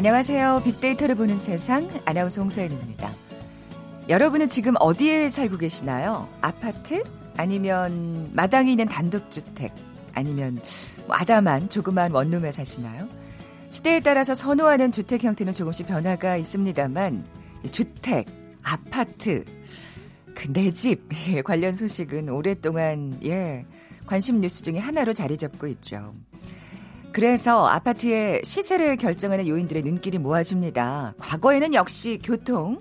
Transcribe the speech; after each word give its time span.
안녕하세요. 0.00 0.62
빅데이터를 0.64 1.14
보는 1.14 1.36
세상 1.36 1.86
아나운서 2.06 2.40
홍소연입니다. 2.40 3.12
여러분은 4.08 4.48
지금 4.48 4.72
어디에 4.80 5.28
살고 5.28 5.58
계시나요? 5.58 6.26
아파트? 6.40 7.04
아니면 7.36 8.30
마당이 8.32 8.70
있는 8.70 8.86
단독주택? 8.86 9.74
아니면 10.14 10.58
뭐 11.06 11.16
아담한 11.16 11.68
조그만 11.68 12.12
원룸에 12.12 12.50
사시나요? 12.50 13.06
시대에 13.68 14.00
따라서 14.00 14.32
선호하는 14.32 14.90
주택 14.90 15.22
형태는 15.22 15.52
조금씩 15.52 15.88
변화가 15.88 16.38
있습니다만 16.38 17.22
주택, 17.70 18.24
아파트, 18.62 19.44
그내집 20.34 21.10
관련 21.44 21.76
소식은 21.76 22.30
오랫동안 22.30 23.20
예 23.22 23.66
관심 24.06 24.40
뉴스 24.40 24.62
중에 24.62 24.78
하나로 24.78 25.12
자리 25.12 25.36
잡고 25.36 25.66
있죠. 25.66 26.14
그래서 27.12 27.66
아파트의 27.66 28.42
시세를 28.44 28.96
결정하는 28.96 29.48
요인들의 29.48 29.82
눈길이 29.82 30.18
모아집니다. 30.18 31.14
과거에는 31.18 31.74
역시 31.74 32.20
교통, 32.22 32.78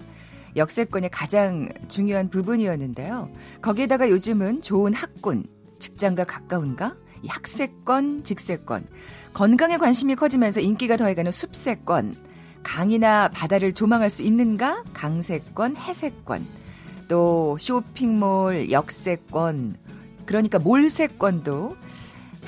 역세권의 0.56 1.10
가장 1.10 1.68
중요한 1.88 2.30
부분이었는데요. 2.30 3.30
거기에다가 3.62 4.10
요즘은 4.10 4.62
좋은 4.62 4.94
학군, 4.94 5.46
직장과 5.80 6.26
가까운가? 6.26 6.96
이 7.24 7.28
학세권, 7.28 8.24
직세권, 8.24 8.88
건강에 9.34 9.78
관심이 9.78 10.16
커지면서 10.16 10.62
인기가 10.62 10.96
더해가는 10.96 11.32
숲세권, 11.32 12.16
강이나 12.64 13.30
바다를 13.30 13.74
조망할 13.74 14.10
수 14.10 14.22
있는가? 14.22 14.84
강세권, 14.94 15.76
해세권, 15.76 16.46
또 17.08 17.58
쇼핑몰, 17.60 18.70
역세권, 18.72 19.76
그러니까 20.26 20.60
몰세권도 20.60 21.76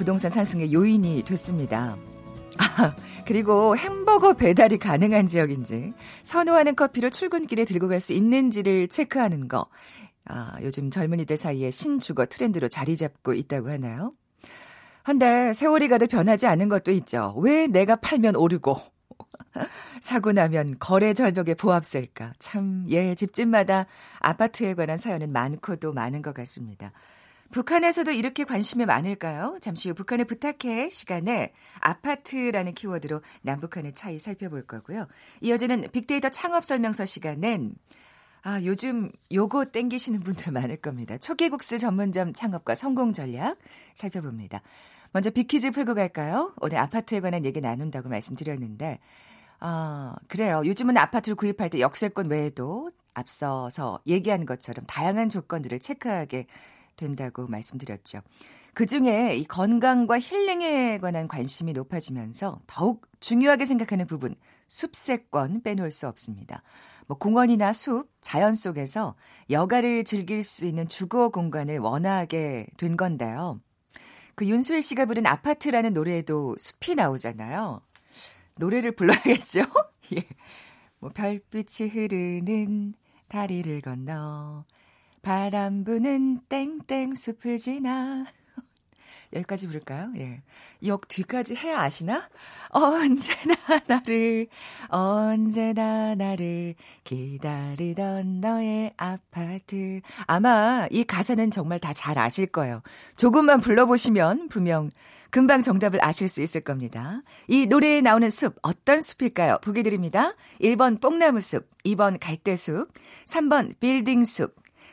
부동산 0.02 0.32
상승의 0.32 0.74
요인이 0.74 1.22
됐습니다. 1.26 1.96
아, 2.58 2.96
그리고 3.28 3.78
햄버거 3.78 4.34
배달이 4.34 4.80
가능한 4.80 5.28
지역인지, 5.28 5.94
선호하는 6.24 6.76
커피를 6.76 7.12
출근길에 7.12 7.66
들고 7.66 7.88
갈 7.88 8.00
수 8.02 8.12
있는지를 8.12 8.88
체크하는 8.88 9.48
거. 9.48 9.68
아, 10.26 10.58
요즘 10.64 10.90
젊은이들 10.90 11.38
사이에 11.38 11.70
신주거 11.70 12.26
트렌드로 12.26 12.68
자리 12.68 12.98
잡고 12.98 13.36
있다고 13.36 13.70
하나요? 13.70 14.14
한데 15.04 15.54
세월이 15.54 15.88
가도 15.88 16.08
변하지 16.08 16.48
않은 16.48 16.68
것도 16.68 16.90
있죠. 16.94 17.36
왜 17.38 17.68
내가 17.68 17.96
팔면 17.96 18.36
오르고 18.38 18.82
사고 20.02 20.32
나면 20.32 20.78
거래 20.80 21.14
절벽에 21.14 21.54
보합셀까? 21.54 22.34
참, 22.40 22.86
예, 22.90 23.14
집집마다 23.14 23.86
아파트에 24.18 24.74
관한 24.74 24.98
사연은 24.98 25.32
많고도 25.32 25.94
많은 25.94 26.24
것 26.24 26.34
같습니다. 26.34 26.92
북한에서도 27.52 28.12
이렇게 28.12 28.44
관심이 28.44 28.86
많을까요? 28.86 29.58
잠시 29.62 29.90
후 29.90 29.96
북한을 29.96 30.26
부탁해 30.26 30.90
시간에 30.90 31.54
아파트라는 31.80 32.74
키워드로 32.74 33.22
남북한의 33.42 33.94
차이 33.94 34.20
살펴볼 34.20 34.66
거고요. 34.66 35.08
이어지는 35.42 35.88
빅데이터 35.92 36.30
창업 36.30 36.66
설명서 36.66 37.06
시간엔 37.06 37.76
아, 38.44 38.62
요즘 38.64 39.12
요거 39.32 39.66
땡기시는 39.66 40.22
분들 40.22 40.52
많을 40.54 40.78
겁니다. 40.78 41.18
초계국수 41.18 41.78
전문점 41.78 42.34
창업과 42.34 42.76
성공 42.76 43.14
전략 43.14 43.58
살펴봅니다. 43.96 44.62
먼저 45.12 45.30
빅퀴즈 45.30 45.72
풀고 45.72 45.94
갈까요? 45.94 46.54
오늘 46.62 46.78
아파트에 46.78 47.20
관한 47.20 47.46
얘기 47.46 47.60
나눈다고 47.60 48.10
말씀드렸는데, 48.10 49.00
아, 49.60 50.16
그래요. 50.28 50.64
요즘은 50.66 50.98
아파트를 50.98 51.36
구입할 51.36 51.70
때 51.70 51.82
역세권 51.82 52.30
외에도 52.30 52.90
앞서서 53.14 54.00
얘기한 54.08 54.46
것처럼 54.46 54.86
다양한 54.88 55.30
조건들을 55.30 55.80
체크하게 55.80 56.48
된다고 57.02 57.48
말씀드렸죠. 57.48 58.22
그 58.74 58.86
중에 58.86 59.36
이 59.36 59.44
건강과 59.44 60.20
힐링에 60.20 61.00
관한 61.00 61.28
관심이 61.28 61.74
높아지면서 61.74 62.62
더욱 62.68 63.06
중요하게 63.20 63.66
생각하는 63.66 64.08
부분, 64.08 64.36
숲세권 64.70 65.64
빼놓을 65.64 65.92
수 65.92 66.08
없습니다. 66.08 66.64
뭐 67.08 67.18
공원이나 67.18 67.74
숲, 67.74 68.10
자연 68.22 68.54
속에서 68.54 69.16
여가를 69.50 70.06
즐길 70.06 70.44
수 70.44 70.66
있는 70.66 70.88
주거 70.88 71.30
공간을 71.30 71.80
원하게 71.80 72.68
된 72.78 72.96
건데요. 72.96 73.60
그 74.36 74.46
윤수일 74.48 74.82
씨가 74.82 75.06
부른 75.06 75.26
아파트라는 75.26 75.94
노래에도 75.94 76.56
숲이 76.58 76.96
나오잖아요. 76.96 77.82
노래를 78.58 78.94
불러야겠죠? 78.94 79.62
예. 80.16 80.24
뭐 81.00 81.10
별빛이 81.10 81.90
흐르는 81.90 82.94
다리를 83.28 83.82
건너 83.82 84.66
바람 85.22 85.84
부는 85.84 86.40
땡땡 86.50 87.14
숲을 87.16 87.58
지나. 87.58 88.26
여기까지 89.34 89.68
부를까요? 89.68 90.12
예. 90.18 90.42
역 90.86 91.08
뒤까지 91.08 91.56
해야 91.56 91.80
아시나? 91.80 92.28
언제나 92.70 93.56
나를, 93.88 94.48
언제나 94.90 96.16
나를 96.16 96.76
기다리던 97.04 98.42
너의 98.42 98.92
아파트. 98.98 100.02
아마 100.26 100.88
이 100.92 101.04
가사는 101.04 101.52
정말 101.52 101.80
다 101.80 101.94
잘 101.94 102.18
아실 102.18 102.48
거예요. 102.48 102.82
조금만 103.16 103.62
불러보시면 103.62 104.50
분명 104.50 104.90
금방 105.30 105.62
정답을 105.62 106.04
아실 106.04 106.28
수 106.28 106.42
있을 106.42 106.60
겁니다. 106.62 107.22
이 107.48 107.68
노래에 107.68 108.02
나오는 108.02 108.30
숲, 108.30 108.58
어떤 108.64 109.00
숲일까요? 109.00 109.60
보기 109.62 109.84
드립니다. 109.84 110.34
1번 110.60 111.00
뽕나무 111.00 111.40
숲, 111.40 111.70
2번 111.86 112.18
갈대 112.20 112.56
숲, 112.58 112.90
3번 113.28 113.80
빌딩 113.80 114.26
숲, 114.26 114.56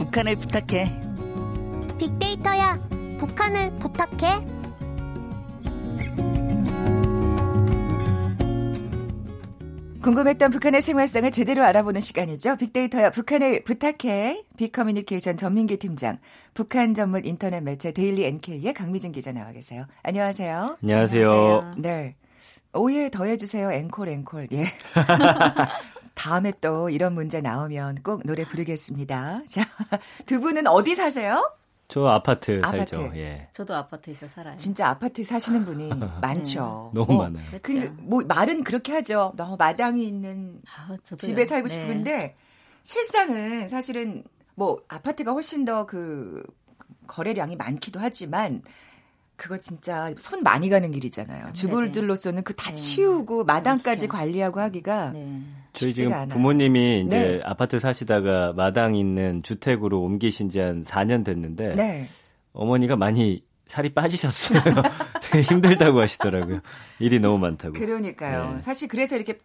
북한을 0.00 0.36
부탁해. 0.36 0.90
빅데이터야, 1.98 2.78
북한을 3.18 3.70
부탁해. 3.78 4.46
궁금했던 10.00 10.52
북한의 10.52 10.80
생활상을 10.80 11.30
제대로 11.32 11.62
알아보는 11.64 12.00
시간이죠. 12.00 12.56
빅데이터야 12.56 13.10
북한을 13.10 13.64
부탁해. 13.64 14.42
빅커뮤니케이션 14.56 15.36
전민기 15.36 15.76
팀장, 15.76 16.16
북한 16.54 16.94
전문 16.94 17.26
인터넷 17.26 17.60
매체 17.60 17.92
데일리 17.92 18.24
NK의 18.24 18.72
강미진 18.72 19.12
기자 19.12 19.32
나와 19.32 19.52
계세요. 19.52 19.84
안녕하세요. 20.02 20.78
안녕하세요. 20.82 21.74
네. 21.76 22.16
노래 22.72 23.10
더 23.10 23.24
해주세요. 23.24 23.70
앵콜, 23.70 24.08
앵콜. 24.08 24.48
예. 24.52 24.64
다음에 26.20 26.52
또 26.60 26.90
이런 26.90 27.14
문제 27.14 27.40
나오면 27.40 28.02
꼭 28.02 28.26
노래 28.26 28.44
부르겠습니다. 28.44 29.42
자, 29.48 29.66
두 30.26 30.38
분은 30.40 30.66
어디 30.66 30.94
사세요? 30.94 31.50
저 31.88 32.06
아파트, 32.06 32.60
아파트. 32.62 32.94
살죠. 32.96 33.16
예. 33.16 33.48
저도 33.52 33.74
아파트에서 33.74 34.28
살아요. 34.28 34.54
진짜 34.58 34.88
아파트 34.88 35.24
사시는 35.24 35.64
분이 35.64 35.88
많죠. 36.20 36.90
네. 36.94 37.00
너무 37.00 37.14
뭐, 37.14 37.24
많아요. 37.24 37.44
그, 37.62 37.72
뭐 37.98 38.22
말은 38.22 38.64
그렇게 38.64 38.92
하죠. 38.92 39.32
너무 39.36 39.56
마당이 39.58 40.06
있는 40.06 40.60
아, 40.76 40.94
집에 41.16 41.46
살고 41.46 41.68
네. 41.68 41.72
싶은데 41.74 42.36
실상은 42.82 43.66
사실은 43.68 44.22
뭐 44.54 44.78
아파트가 44.88 45.32
훨씬 45.32 45.64
더 45.64 45.86
그 45.86 46.42
거래량이 47.06 47.56
많기도 47.56 47.98
하지만 47.98 48.62
그거 49.40 49.56
진짜 49.56 50.12
손 50.18 50.42
많이 50.42 50.68
가는 50.68 50.92
길이잖아요. 50.92 51.54
주부들로서는 51.54 52.42
그 52.44 52.52
다 52.52 52.74
치우고 52.74 53.44
마당까지 53.44 54.06
그렇죠. 54.06 54.18
관리하고 54.18 54.60
하기가 54.60 55.12
네. 55.12 55.40
저희 55.72 55.94
지금 55.94 56.12
않아요. 56.12 56.28
부모님이 56.28 57.04
이제 57.06 57.18
네. 57.18 57.40
아파트 57.42 57.80
사시다가 57.80 58.52
마당 58.52 58.94
있는 58.94 59.42
주택으로 59.42 60.02
옮기신 60.02 60.50
지 60.50 60.58
한 60.60 60.84
4년 60.84 61.24
됐는데 61.24 61.74
네. 61.74 62.08
어머니가 62.52 62.96
많이 62.96 63.42
살이 63.66 63.94
빠지셨어요. 63.94 64.60
되게 65.22 65.40
힘들다고 65.42 66.00
하시더라고요. 66.02 66.60
일이 66.98 67.18
너무 67.18 67.38
많다고. 67.38 67.72
그러니까요. 67.74 68.56
네. 68.56 68.60
사실 68.60 68.88
그래서 68.88 69.16
이렇게 69.16 69.38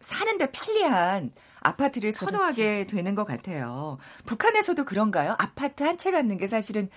사는데 0.00 0.50
편리한 0.50 1.30
아파트를 1.60 2.10
선호하게 2.10 2.86
되는 2.88 3.14
것 3.14 3.22
같아요. 3.24 3.98
북한에서도 4.26 4.84
그런가요? 4.84 5.36
아파트 5.38 5.84
한 5.84 5.98
채 5.98 6.10
갖는 6.10 6.36
게 6.38 6.48
사실은 6.48 6.88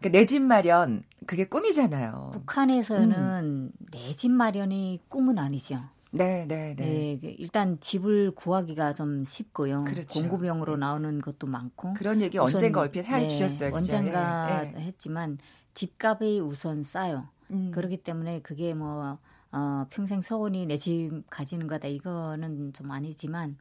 그러니까 0.00 0.18
내 0.20 0.24
집 0.26 0.42
마련 0.42 1.02
그게 1.26 1.44
꿈이잖아요. 1.46 2.30
북한에서는 2.32 3.12
음. 3.44 3.72
내집 3.92 4.32
마련이 4.32 5.00
꿈은 5.08 5.38
아니죠. 5.38 5.80
네, 6.10 6.46
네, 6.48 6.74
네, 6.74 6.86
네. 6.86 7.18
그 7.20 7.34
일단 7.38 7.78
집을 7.80 8.30
구하기가 8.34 8.94
좀 8.94 9.24
쉽고요. 9.24 9.84
그렇죠. 9.84 10.20
공급형으로 10.20 10.76
네. 10.76 10.80
나오는 10.80 11.20
것도 11.20 11.46
많고. 11.46 11.94
그런 11.94 12.22
얘기 12.22 12.38
언젠가 12.38 12.80
얼핏 12.80 13.04
해 13.04 13.18
네, 13.18 13.28
주셨어요. 13.28 13.74
언젠가 13.74 14.62
네, 14.62 14.72
네. 14.72 14.80
했지만 14.82 15.38
집값이 15.74 16.40
우선 16.40 16.82
싸요. 16.82 17.28
음. 17.50 17.70
그렇기 17.74 17.98
때문에 17.98 18.40
그게 18.40 18.72
뭐 18.74 19.18
어, 19.52 19.86
평생 19.90 20.20
소원이 20.22 20.66
내 20.66 20.78
집 20.78 21.10
가지는 21.28 21.66
거다 21.66 21.88
이거는 21.88 22.72
좀 22.72 22.90
아니지만 22.90 23.56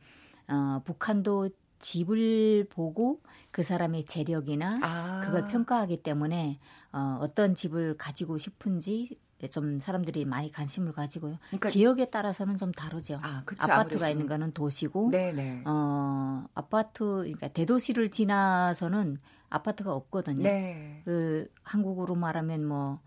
어, 0.47 0.81
북한도 0.85 1.49
집을 1.79 2.67
보고 2.69 3.21
그 3.51 3.61
사람의 3.61 4.05
재력이나 4.05 4.77
아. 4.81 5.21
그걸 5.25 5.47
평가하기 5.47 5.97
때문에 6.01 6.59
어, 6.91 7.17
어떤 7.21 7.53
집을 7.55 7.97
가지고 7.97 8.37
싶은지 8.37 9.17
좀 9.51 9.77
사람들이 9.77 10.25
많이 10.25 10.51
관심을 10.51 10.93
가지고요. 10.93 11.37
그러니까, 11.49 11.69
지역에 11.69 12.09
따라서는 12.09 12.57
좀 12.57 12.71
다르죠. 12.71 13.19
아, 13.21 13.43
그쵸, 13.45 13.63
아파트가 13.63 14.05
아무래도. 14.05 14.07
있는 14.09 14.27
거는 14.27 14.51
도시고, 14.53 15.11
네네. 15.11 15.63
어 15.65 16.45
아파트 16.55 17.03
그러니까 17.03 17.47
대도시를 17.49 18.09
지나서는 18.09 19.19
아파트가 19.49 19.93
없거든요. 19.93 20.41
네. 20.43 21.01
그 21.05 21.47
한국으로 21.63 22.15
말하면 22.15 22.65
뭐 22.65 22.99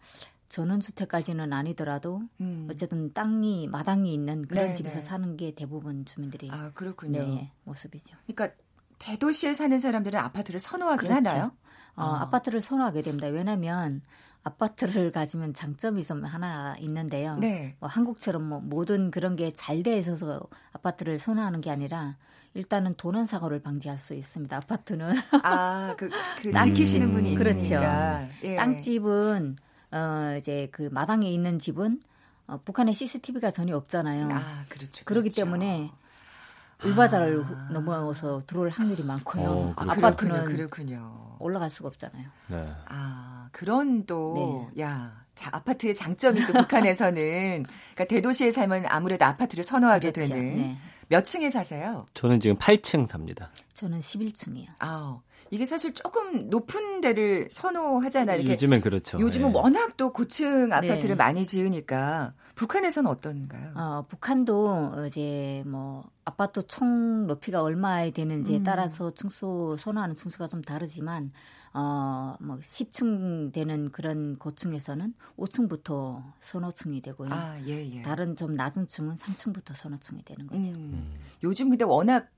전원주택까지는 0.48 1.52
아니더라도 1.52 2.22
음. 2.40 2.68
어쨌든 2.70 3.12
땅이 3.12 3.68
마당이 3.68 4.12
있는 4.12 4.46
그런 4.46 4.66
네네. 4.66 4.74
집에서 4.74 5.00
사는 5.00 5.36
게 5.36 5.52
대부분 5.52 6.04
주민들이 6.04 6.48
아 6.50 6.70
그렇군요. 6.74 7.18
네, 7.18 7.52
모습이죠. 7.64 8.16
그러니까 8.26 8.56
대도시에 8.98 9.52
사는 9.54 9.78
사람들은 9.78 10.18
아파트를 10.20 10.60
선호하긴 10.60 11.08
그렇죠. 11.08 11.28
하나요? 11.30 11.52
어, 11.96 12.02
아. 12.02 12.22
아파트를 12.22 12.60
선호하게 12.60 13.02
됩니다. 13.02 13.26
왜냐하면 13.28 14.02
아파트를 14.42 15.12
가지면 15.12 15.52
장점이 15.54 16.02
좀 16.04 16.24
하나 16.24 16.76
있는데요. 16.78 17.36
네. 17.36 17.76
뭐 17.80 17.88
한국처럼 17.88 18.42
뭐 18.48 18.60
모든 18.60 19.10
그런 19.10 19.36
게 19.36 19.50
잘 19.52 19.82
돼 19.82 19.98
있어서 19.98 20.40
아파트를 20.72 21.18
선호하는 21.18 21.60
게 21.60 21.70
아니라 21.70 22.16
일단은 22.54 22.94
도난 22.96 23.26
사고를 23.26 23.60
방지할 23.62 23.98
수 23.98 24.14
있습니다. 24.14 24.56
아파트는 24.56 25.14
아, 25.44 25.94
그, 25.96 26.10
그 26.40 26.52
지키시는 26.64 27.12
분이 27.12 27.36
그렇죠. 27.36 27.58
있으니까. 27.60 28.26
예. 28.42 28.56
땅집은 28.56 29.56
어 29.92 30.36
이제 30.38 30.68
그 30.72 30.88
마당에 30.90 31.28
있는 31.30 31.58
집은 31.58 32.00
어, 32.46 32.60
북한에 32.64 32.92
CCTV가 32.92 33.50
전혀 33.52 33.76
없잖아요. 33.76 34.28
아, 34.32 34.64
그렇죠. 34.68 35.04
그렇기 35.04 35.30
그렇죠. 35.30 35.44
때문에 35.44 35.92
울바자를 36.84 37.44
아. 37.44 37.68
넘어서 37.72 38.42
들어올 38.46 38.70
확률이 38.70 39.02
많고요. 39.02 39.44
어, 39.48 39.74
아파트는 39.76 40.44
그렇군요. 40.46 41.36
올라갈 41.38 41.70
수가 41.70 41.88
없잖아요. 41.88 42.26
네. 42.48 42.72
아 42.86 43.48
그런 43.52 44.06
또 44.06 44.70
네. 44.74 44.82
야. 44.82 45.20
자, 45.34 45.48
아파트의 45.54 45.94
장점이 45.94 46.44
또 46.44 46.52
북한에서는 46.52 47.62
그러니까 47.94 48.04
대도시에 48.04 48.50
살면 48.50 48.84
아무래도 48.88 49.24
아파트를 49.24 49.64
선호하게 49.64 50.10
그렇죠. 50.10 50.34
되는 50.34 50.56
네. 50.56 50.76
몇 51.08 51.24
층에 51.24 51.48
사세요? 51.48 52.04
저는 52.12 52.40
지금 52.40 52.58
8층 52.58 53.08
삽니다. 53.08 53.50
저는 53.72 54.00
11층이요. 54.00 54.66
아, 54.80 55.18
이게 55.50 55.64
사실 55.64 55.94
조금 55.94 56.50
높은 56.50 57.00
데를 57.00 57.48
선호하잖아요. 57.50 58.36
이렇게 58.40 58.52
요즘엔 58.52 58.82
그렇죠. 58.82 59.18
요즘은 59.18 59.52
네. 59.52 59.58
워낙 59.58 59.96
또 59.96 60.12
고층 60.12 60.72
아파트를 60.72 61.08
네. 61.08 61.14
많이 61.14 61.46
지으니까 61.46 62.34
북한에서는 62.60 63.10
어떤가요? 63.10 63.72
어, 63.74 64.04
북한도 64.06 65.06
이제 65.06 65.62
뭐 65.66 66.04
아파트 66.26 66.66
총 66.66 67.26
높이가 67.26 67.62
얼마에 67.62 68.10
되는지에 68.10 68.58
음. 68.58 68.64
따라서 68.64 69.10
층수 69.12 69.78
선호하는 69.78 70.14
층수가 70.14 70.46
좀 70.46 70.60
다르지만 70.60 71.32
어, 71.72 72.34
뭐 72.38 72.58
10층 72.58 73.54
되는 73.54 73.90
그런 73.90 74.36
고층에서는 74.36 75.14
5층부터 75.38 76.22
선호층이 76.40 77.00
되고요. 77.00 77.30
아, 77.32 77.58
예, 77.64 77.96
예. 77.96 78.02
다른 78.02 78.36
좀 78.36 78.56
낮은 78.56 78.88
층은 78.88 79.14
3층부터 79.16 79.74
선호층이 79.74 80.22
되는 80.24 80.46
거죠. 80.46 80.70
음. 80.70 81.14
요즘 81.42 81.70
근데 81.70 81.86
워낙 81.86 82.28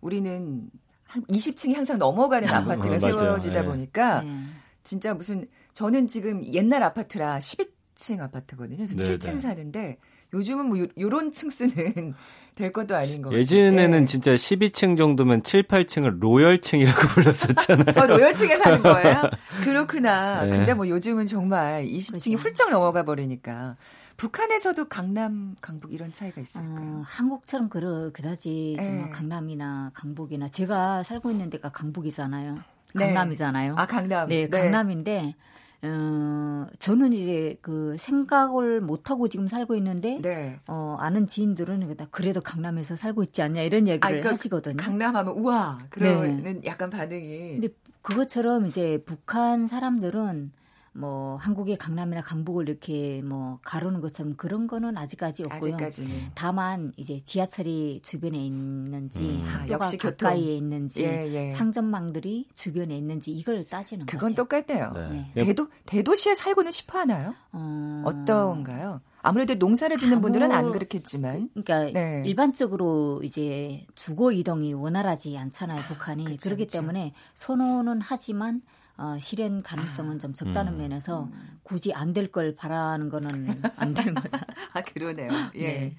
우리는 0.00 0.68
한 1.04 1.22
20층이 1.26 1.76
항상 1.76 1.98
넘어가는 1.98 2.48
아, 2.50 2.58
아파트가 2.58 2.96
어, 2.96 2.98
세워지다 2.98 3.62
네. 3.62 3.68
보니까 3.68 4.22
네. 4.22 4.44
진짜 4.82 5.14
무슨 5.14 5.46
저는 5.72 6.08
지금 6.08 6.44
옛날 6.44 6.82
아파트라 6.82 7.38
12 7.38 7.77
층 7.98 8.22
아파트거든요. 8.22 8.76
그래서 8.76 8.94
네, 8.94 9.04
7층 9.04 9.34
네. 9.34 9.40
사는데 9.40 9.98
요즘은 10.32 10.66
뭐 10.66 10.78
요, 10.78 10.86
요런 10.98 11.32
층수는 11.32 12.14
될 12.54 12.72
것도 12.72 12.96
아닌 12.96 13.22
거 13.22 13.28
같아요. 13.30 13.40
예전에는 13.40 14.00
네. 14.00 14.06
진짜 14.06 14.32
12층 14.34 14.96
정도면 14.96 15.42
7, 15.42 15.64
8층을 15.64 16.20
로열층이라고 16.20 17.00
불렀었잖아요. 17.08 17.92
저 17.92 18.06
로열층에 18.06 18.56
사는 18.56 18.82
거예요? 18.82 19.22
그렇구나. 19.64 20.44
네. 20.44 20.50
근데 20.50 20.74
뭐 20.74 20.88
요즘은 20.88 21.26
정말 21.26 21.84
20층이 21.84 22.32
그렇죠. 22.32 22.48
훌쩍 22.48 22.70
넘어가 22.70 23.02
버리니까 23.04 23.76
북한에서도 24.16 24.88
강남, 24.88 25.54
강북 25.60 25.92
이런 25.92 26.12
차이가 26.12 26.40
있을까요? 26.40 27.00
어, 27.00 27.02
한국처럼 27.04 27.68
그러, 27.68 28.10
그다지 28.12 28.76
네. 28.78 29.10
강남이나 29.12 29.90
강북이나 29.94 30.48
제가 30.50 31.02
살고 31.02 31.30
있는 31.30 31.50
데가 31.50 31.68
강북이잖아요. 31.70 32.58
네. 32.94 33.04
강남이잖아요. 33.06 33.74
아 33.76 33.86
강남. 33.86 34.28
네, 34.28 34.48
네. 34.48 34.60
강남인데 34.60 35.34
어, 35.82 36.66
저는 36.80 37.12
이제 37.12 37.56
그 37.62 37.96
생각을 37.98 38.80
못 38.80 39.10
하고 39.10 39.28
지금 39.28 39.46
살고 39.46 39.76
있는데 39.76 40.18
네. 40.20 40.58
어, 40.66 40.96
아는 40.98 41.28
지인들은 41.28 41.96
그래도 42.10 42.40
강남에서 42.40 42.96
살고 42.96 43.22
있지 43.24 43.42
않냐 43.42 43.62
이런 43.62 43.86
얘기를 43.86 44.04
아, 44.04 44.08
그러니까 44.08 44.32
하시거든요. 44.32 44.76
강남하면 44.76 45.38
우와 45.38 45.78
그러는 45.90 46.42
네. 46.42 46.60
약간 46.64 46.90
반응이. 46.90 47.60
근데 47.60 47.68
그것처럼 48.02 48.66
이제 48.66 49.02
북한 49.04 49.66
사람들은 49.66 50.52
뭐 50.98 51.36
한국의 51.36 51.76
강남이나 51.76 52.22
강북을 52.22 52.68
이렇게 52.68 53.22
뭐 53.22 53.60
가르는 53.62 54.00
것처럼 54.00 54.34
그런 54.36 54.66
거는 54.66 54.98
아직까지 54.98 55.44
없고요. 55.44 55.74
아직까지는. 55.74 56.10
다만 56.34 56.92
이제 56.96 57.20
지하철이 57.24 58.00
주변에 58.02 58.36
있는지 58.36 59.28
음. 59.28 59.44
학교가 59.46 59.86
아, 59.86 59.90
가까이에 59.96 60.56
있는지 60.56 61.04
예, 61.04 61.26
예. 61.32 61.50
상점망들이 61.52 62.48
주변에 62.54 62.98
있는지 62.98 63.32
이걸 63.32 63.64
따지는 63.64 64.06
그건 64.06 64.34
거죠. 64.34 64.42
똑같네요. 64.42 64.92
네. 65.12 65.30
네. 65.34 65.44
대도 65.44 65.68
대도시에 65.86 66.34
살고는 66.34 66.72
싶어 66.72 66.98
하나요? 66.98 67.32
어... 67.52 68.02
어떤가요? 68.04 69.00
아무래도 69.22 69.54
농사를 69.54 69.96
짓는 69.98 70.20
분들은 70.20 70.50
안 70.50 70.72
그렇겠지만. 70.72 71.50
그러니까 71.54 71.92
네. 71.92 72.22
일반적으로 72.26 73.20
이제 73.22 73.86
주거 73.94 74.32
이동이 74.32 74.72
원활하지 74.74 75.36
않잖아요, 75.38 75.82
북한이. 75.82 76.24
그쵸, 76.24 76.50
그렇기 76.50 76.64
그쵸. 76.64 76.78
때문에 76.78 77.12
선호는 77.34 78.00
하지만 78.00 78.62
어, 78.98 79.16
실현 79.20 79.62
가능성은 79.62 80.18
좀 80.18 80.34
적다는 80.34 80.74
음. 80.74 80.78
면에서 80.78 81.28
굳이 81.62 81.92
안 81.94 82.12
될 82.12 82.32
걸 82.32 82.54
바라는 82.56 83.08
거는 83.08 83.62
안 83.76 83.94
되는 83.94 84.14
거죠. 84.14 84.36
아 84.74 84.80
그러네요. 84.82 85.30
예. 85.54 85.66
네. 85.68 85.96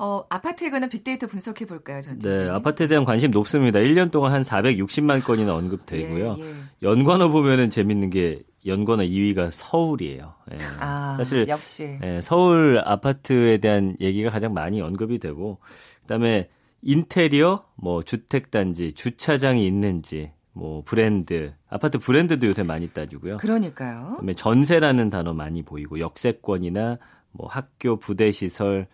어, 0.00 0.24
아파트에 0.30 0.70
관한 0.70 0.88
빅데이터 0.88 1.26
분석해 1.26 1.66
볼까요, 1.66 2.00
전 2.02 2.20
네, 2.20 2.48
아파트에 2.48 2.86
대한 2.86 3.04
관심 3.04 3.32
높습니다. 3.32 3.80
1년 3.80 4.10
동안 4.12 4.32
한 4.32 4.42
460만 4.42 5.24
건이나 5.24 5.54
언급되고요. 5.56 6.36
예, 6.38 6.42
예. 6.44 6.54
연관어 6.82 7.28
보면은 7.30 7.68
재밌는 7.68 8.10
게 8.10 8.42
연관어 8.64 9.02
2위가 9.02 9.50
서울이에요. 9.50 10.34
예. 10.52 10.58
아, 10.78 11.16
사실 11.18 11.48
역시 11.48 11.98
예, 12.04 12.20
서울 12.22 12.80
아파트에 12.84 13.58
대한 13.58 13.96
얘기가 14.00 14.30
가장 14.30 14.54
많이 14.54 14.80
언급이 14.80 15.18
되고 15.18 15.58
그다음에 16.02 16.48
인테리어, 16.82 17.64
뭐 17.74 18.02
주택 18.02 18.52
단지, 18.52 18.92
주차장이 18.92 19.66
있는지 19.66 20.30
뭐 20.58 20.82
브랜드, 20.84 21.54
아파트 21.70 21.98
브랜드도 21.98 22.48
요새 22.48 22.64
많이 22.64 22.88
따지고요. 22.88 23.36
그러니까요. 23.36 24.10
그다음에 24.10 24.34
전세라는 24.34 25.08
단어 25.08 25.32
많이 25.32 25.62
보이고 25.62 26.00
역세권이나 26.00 26.98
뭐 27.30 27.48
학교 27.48 27.96
부대 27.96 28.32
시설, 28.32 28.88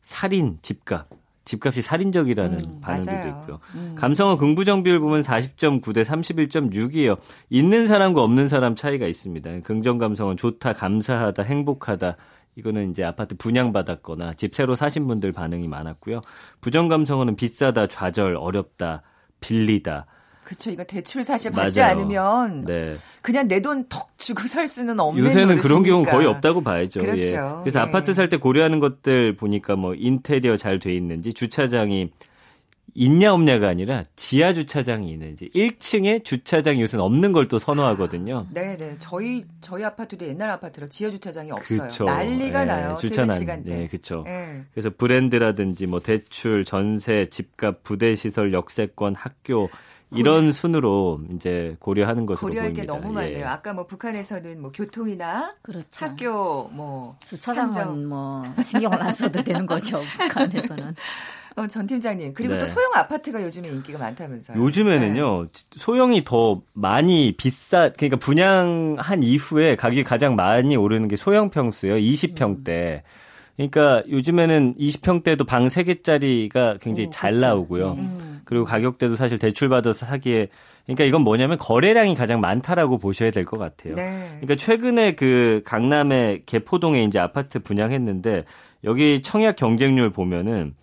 살인, 0.00 0.56
집값. 0.62 1.06
집값이 1.44 1.80
살인적이라는 1.80 2.60
음, 2.60 2.80
반응도. 2.82 3.28
있고요. 3.28 3.58
음. 3.74 3.94
감성어 3.98 4.36
긍부정 4.36 4.82
비율 4.82 5.00
보면 5.00 5.22
40.9대 5.22 6.04
31.6이에요. 6.04 7.16
있는 7.48 7.86
사람과 7.86 8.22
없는 8.22 8.48
사람 8.48 8.76
차이가 8.76 9.06
있습니다. 9.06 9.60
긍정 9.60 9.96
감성은 9.96 10.36
좋다, 10.36 10.74
감사하다, 10.74 11.42
행복하다. 11.42 12.16
이거는 12.56 12.90
이제 12.90 13.02
아파트 13.02 13.34
분양받았거나 13.36 14.34
집 14.34 14.54
새로 14.54 14.74
사신 14.74 15.08
분들 15.08 15.32
반응이 15.32 15.68
많았고요. 15.68 16.20
부정 16.60 16.88
감성어는 16.88 17.34
비싸다, 17.36 17.86
좌절, 17.86 18.36
어렵다, 18.36 19.02
빌리다. 19.40 20.06
그렇죠. 20.48 20.70
이거 20.70 20.82
대출 20.84 21.24
사실 21.24 21.50
받지 21.52 21.80
맞아요. 21.80 21.92
않으면 21.92 22.64
네. 22.64 22.96
그냥 23.20 23.44
내 23.46 23.60
돈 23.60 23.84
턱 23.90 24.08
주고 24.16 24.46
살 24.48 24.66
수는 24.66 24.98
없는 24.98 25.22
요새는 25.22 25.46
노릇이니까. 25.56 25.68
그런 25.68 25.82
경우 25.82 26.04
거의 26.06 26.26
없다고 26.26 26.62
봐야죠. 26.62 27.00
그렇죠. 27.00 27.20
예. 27.34 27.38
그래서 27.62 27.80
네. 27.80 27.88
아파트 27.88 28.14
살 28.14 28.30
때 28.30 28.38
고려하는 28.38 28.80
것들 28.80 29.36
보니까 29.36 29.76
뭐 29.76 29.94
인테리어 29.94 30.56
잘 30.56 30.78
돼 30.78 30.94
있는지 30.94 31.34
주차장이 31.34 32.10
있냐 32.94 33.32
없냐가 33.34 33.68
아니라 33.68 34.02
지하 34.16 34.52
주차장이 34.54 35.10
있는지 35.12 35.50
1층에 35.54 36.24
주차장이 36.24 36.80
요새는 36.80 37.04
없는 37.04 37.32
걸 37.32 37.46
또 37.48 37.58
선호하거든요. 37.58 38.46
네, 38.52 38.76
네. 38.78 38.94
저희 38.98 39.44
저희 39.60 39.84
아파트도 39.84 40.26
옛날 40.26 40.48
아파트라 40.50 40.86
지하 40.88 41.10
주차장이 41.10 41.50
없어요. 41.52 41.82
그쵸. 41.82 42.04
난리가 42.04 42.60
네, 42.60 42.64
나요. 42.64 42.96
주차장 43.00 43.38
시간대. 43.38 43.76
네, 43.76 43.86
그렇죠. 43.86 44.22
네. 44.24 44.64
그래서 44.72 44.88
브랜드라든지 44.96 45.86
뭐 45.86 46.00
대출, 46.00 46.64
전세, 46.64 47.26
집값, 47.26 47.82
부대 47.84 48.14
시설, 48.14 48.52
역세권, 48.54 49.14
학교 49.14 49.68
이런 50.10 50.52
순으로 50.52 51.20
이제 51.34 51.76
고려하는 51.80 52.24
것으로 52.26 52.48
고려할 52.48 52.72
보입니다. 52.72 52.94
게 52.94 53.00
너무 53.00 53.12
많네요. 53.12 53.38
예. 53.38 53.44
아까 53.44 53.72
뭐 53.74 53.86
북한에서는 53.86 54.60
뭐 54.60 54.72
교통이나 54.72 55.54
그렇죠. 55.62 56.04
학교 56.06 56.68
뭐 56.72 57.16
주차장은 57.26 58.06
뭐 58.08 58.44
신경을 58.64 59.02
안 59.02 59.12
써도 59.12 59.42
되는 59.42 59.66
거죠. 59.66 60.00
북한에서는. 60.18 60.94
어, 61.56 61.66
전 61.66 61.86
팀장님 61.88 62.34
그리고 62.34 62.54
네. 62.54 62.60
또 62.60 62.66
소형 62.66 62.94
아파트가 62.94 63.42
요즘에 63.42 63.68
인기가 63.68 63.98
많다면서요. 63.98 64.62
요즘에는요 64.62 65.42
네. 65.42 65.48
소형이 65.76 66.24
더 66.24 66.62
많이 66.72 67.34
비싸 67.36 67.90
그러니까 67.92 68.16
분양한 68.16 69.22
이후에 69.22 69.74
가격이 69.74 70.04
가장 70.04 70.36
많이 70.36 70.76
오르는 70.76 71.08
게 71.08 71.16
소형 71.16 71.50
평수예요. 71.50 71.96
20평대. 71.96 72.68
음. 72.68 73.00
그러니까 73.56 74.04
요즘에는 74.08 74.76
20평대도 74.76 75.44
방 75.44 75.66
3개짜리가 75.66 76.78
굉장히 76.80 77.08
오, 77.08 77.10
잘 77.10 77.32
그치. 77.32 77.44
나오고요. 77.44 77.94
네. 77.94 78.08
그리고 78.48 78.64
가격대도 78.64 79.14
사실 79.14 79.38
대출 79.38 79.68
받아서 79.68 80.06
사기에 80.06 80.48
그러니까 80.86 81.04
이건 81.04 81.20
뭐냐면 81.20 81.58
거래량이 81.58 82.14
가장 82.14 82.40
많다라고 82.40 82.96
보셔야 82.96 83.30
될 83.30 83.44
것 83.44 83.58
같아요. 83.58 83.94
네. 83.94 84.26
그러니까 84.40 84.54
최근에 84.56 85.12
그 85.16 85.60
강남의 85.66 86.44
개포동에 86.46 87.04
이제 87.04 87.18
아파트 87.18 87.58
분양했는데 87.58 88.46
여기 88.84 89.20
청약 89.20 89.56
경쟁률 89.56 90.08
보면은 90.08 90.74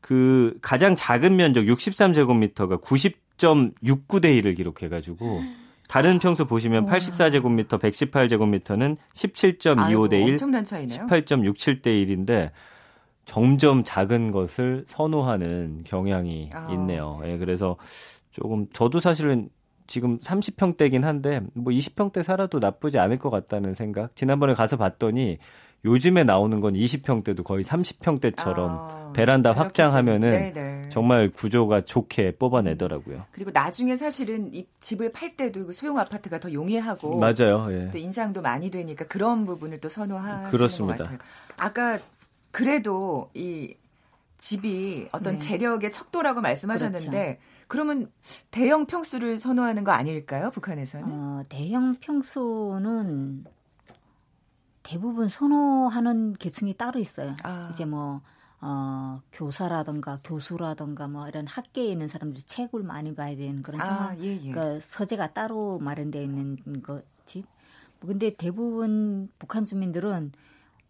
그 0.00 0.56
가장 0.62 0.94
작은 0.94 1.34
면적 1.34 1.64
63제곱미터가 1.64 2.80
90.69대 2.80 4.26
1을 4.40 4.56
기록해 4.56 4.88
가지고 4.88 5.42
다른 5.88 6.20
평수 6.20 6.44
보시면 6.44 6.86
84제곱미터, 6.86 7.80
118제곱미터는 7.80 8.96
17.25대 9.14 10.28
1, 10.28 10.34
18.67대 11.08 11.86
1인데 11.86 12.52
점점 13.30 13.84
작은 13.84 14.32
것을 14.32 14.82
선호하는 14.88 15.84
경향이 15.84 16.50
아. 16.52 16.66
있네요. 16.72 17.20
예, 17.24 17.38
그래서 17.38 17.76
조금 18.32 18.66
저도 18.72 18.98
사실은 18.98 19.48
지금 19.86 20.18
30평대긴 20.18 21.02
한데 21.02 21.40
뭐 21.54 21.72
20평대 21.72 22.24
살아도 22.24 22.58
나쁘지 22.58 22.98
않을 22.98 23.20
것 23.20 23.30
같다는 23.30 23.74
생각. 23.74 24.16
지난번에 24.16 24.54
가서 24.54 24.76
봤더니 24.76 25.38
요즘에 25.84 26.24
나오는 26.24 26.58
건 26.58 26.74
20평대도 26.74 27.44
거의 27.44 27.62
30평대처럼 27.62 28.56
아, 28.58 29.12
베란다 29.14 29.52
확장하면은 29.52 30.52
네네. 30.52 30.88
정말 30.88 31.30
구조가 31.30 31.82
좋게 31.82 32.32
뽑아내더라고요. 32.32 33.26
그리고 33.30 33.52
나중에 33.52 33.94
사실은 33.94 34.52
이 34.52 34.66
집을 34.80 35.12
팔 35.12 35.36
때도 35.36 35.70
소형 35.70 35.98
아파트가 36.00 36.40
더 36.40 36.52
용이하고 36.52 37.20
맞아요. 37.20 37.68
예. 37.70 37.90
또 37.92 37.98
인상도 37.98 38.42
많이 38.42 38.72
되니까 38.72 39.04
그런 39.06 39.46
부분을 39.46 39.78
또 39.78 39.88
선호하시는 39.88 40.50
그렇습니다. 40.50 40.96
것 40.96 41.04
같아요. 41.04 41.18
아까 41.58 41.98
그래도 42.50 43.30
이 43.34 43.74
집이 44.38 45.08
어떤 45.12 45.34
네. 45.34 45.38
재력의 45.38 45.92
척도라고 45.92 46.40
말씀하셨는데 46.40 47.10
그렇죠. 47.10 47.40
그러면 47.68 48.10
대형 48.50 48.86
평수를 48.86 49.38
선호하는 49.38 49.84
거 49.84 49.92
아닐까요? 49.92 50.50
북한에서는? 50.50 51.06
어, 51.08 51.44
대형 51.48 51.96
평수는 51.96 53.44
대부분 54.82 55.28
선호하는 55.28 56.34
계층이 56.34 56.74
따로 56.74 56.98
있어요. 56.98 57.34
아. 57.42 57.70
이제 57.72 57.84
뭐 57.84 58.22
어, 58.62 59.20
교사라든가 59.32 60.20
교수라든가 60.24 61.08
뭐 61.08 61.28
이런 61.28 61.46
학계에 61.46 61.86
있는 61.86 62.08
사람들이 62.08 62.42
책을 62.42 62.82
많이 62.82 63.14
봐야 63.14 63.36
되는 63.36 63.62
그런 63.62 63.80
아, 63.80 63.84
상황. 63.84 64.18
예, 64.18 64.40
예. 64.42 64.50
그러니까 64.50 64.80
서재가 64.82 65.32
따로 65.32 65.78
마련되어 65.78 66.22
있는 66.22 66.56
거지. 66.82 67.44
뭐 68.00 68.08
근데 68.08 68.34
대부분 68.34 69.28
북한 69.38 69.64
주민들은 69.64 70.32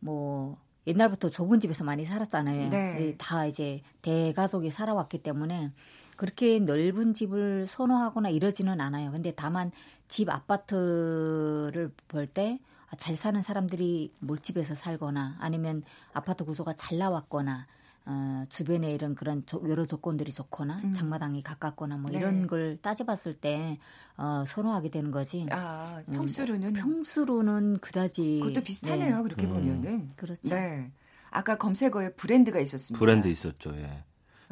뭐 0.01 0.57
옛날부터 0.91 1.31
좁은 1.31 1.61
집에서 1.61 1.85
많이 1.85 2.05
살았잖아요. 2.05 2.69
네. 2.71 3.15
다 3.19 3.47
이제 3.47 3.81
대가족이 4.03 4.71
살아왔기 4.71 5.19
때문에 5.19 5.73
그렇게 6.17 6.59
넓은 6.59 7.15
집을 7.15 7.67
선호하거나 7.67 8.29
이러지는 8.29 8.81
않아요. 8.81 9.11
근데 9.11 9.33
다만 9.35 9.71
집 10.09 10.29
아파트를 10.29 11.91
볼 12.09 12.27
때 12.27 12.59
잘 12.99 13.15
사는 13.17 13.41
사람들이 13.41 14.13
몰집에서 14.19 14.75
살거나 14.75 15.37
아니면 15.39 15.85
아파트 16.13 16.45
구조가 16.45 16.73
잘 16.73 16.99
나왔거나 16.99 17.67
어, 18.07 18.45
주변에 18.49 18.93
이런 18.93 19.15
그런 19.15 19.45
조, 19.47 19.63
여러 19.69 19.87
조건들이 19.87 20.33
좋거나 20.33 20.81
음. 20.85 20.93
장마당이 20.93 21.43
가깝거나 21.43 21.97
뭐 21.99 22.11
네. 22.11 22.19
이런 22.19 22.47
걸 22.47 22.79
따져봤을 22.81 23.35
때 23.35 23.79
어, 24.17 24.45
선호하게 24.47 24.91
되는 24.91 25.11
거지. 25.11 25.47
아 25.51 26.03
평수로는 26.13 26.69
음, 26.69 26.73
평수로는 26.73 27.79
그다지 27.79 28.41
그것도 28.43 28.65
비슷하네요. 28.65 29.17
네. 29.19 29.23
그렇게 29.23 29.47
음. 29.47 29.53
보면은 29.53 30.09
그렇죠. 30.17 30.49
네. 30.49 30.91
아까 31.31 31.57
검색어에 31.57 32.15
브랜드가 32.15 32.59
있었습니다. 32.61 32.99
브랜드 32.99 33.29
있었죠. 33.29 33.73
예. 33.77 34.05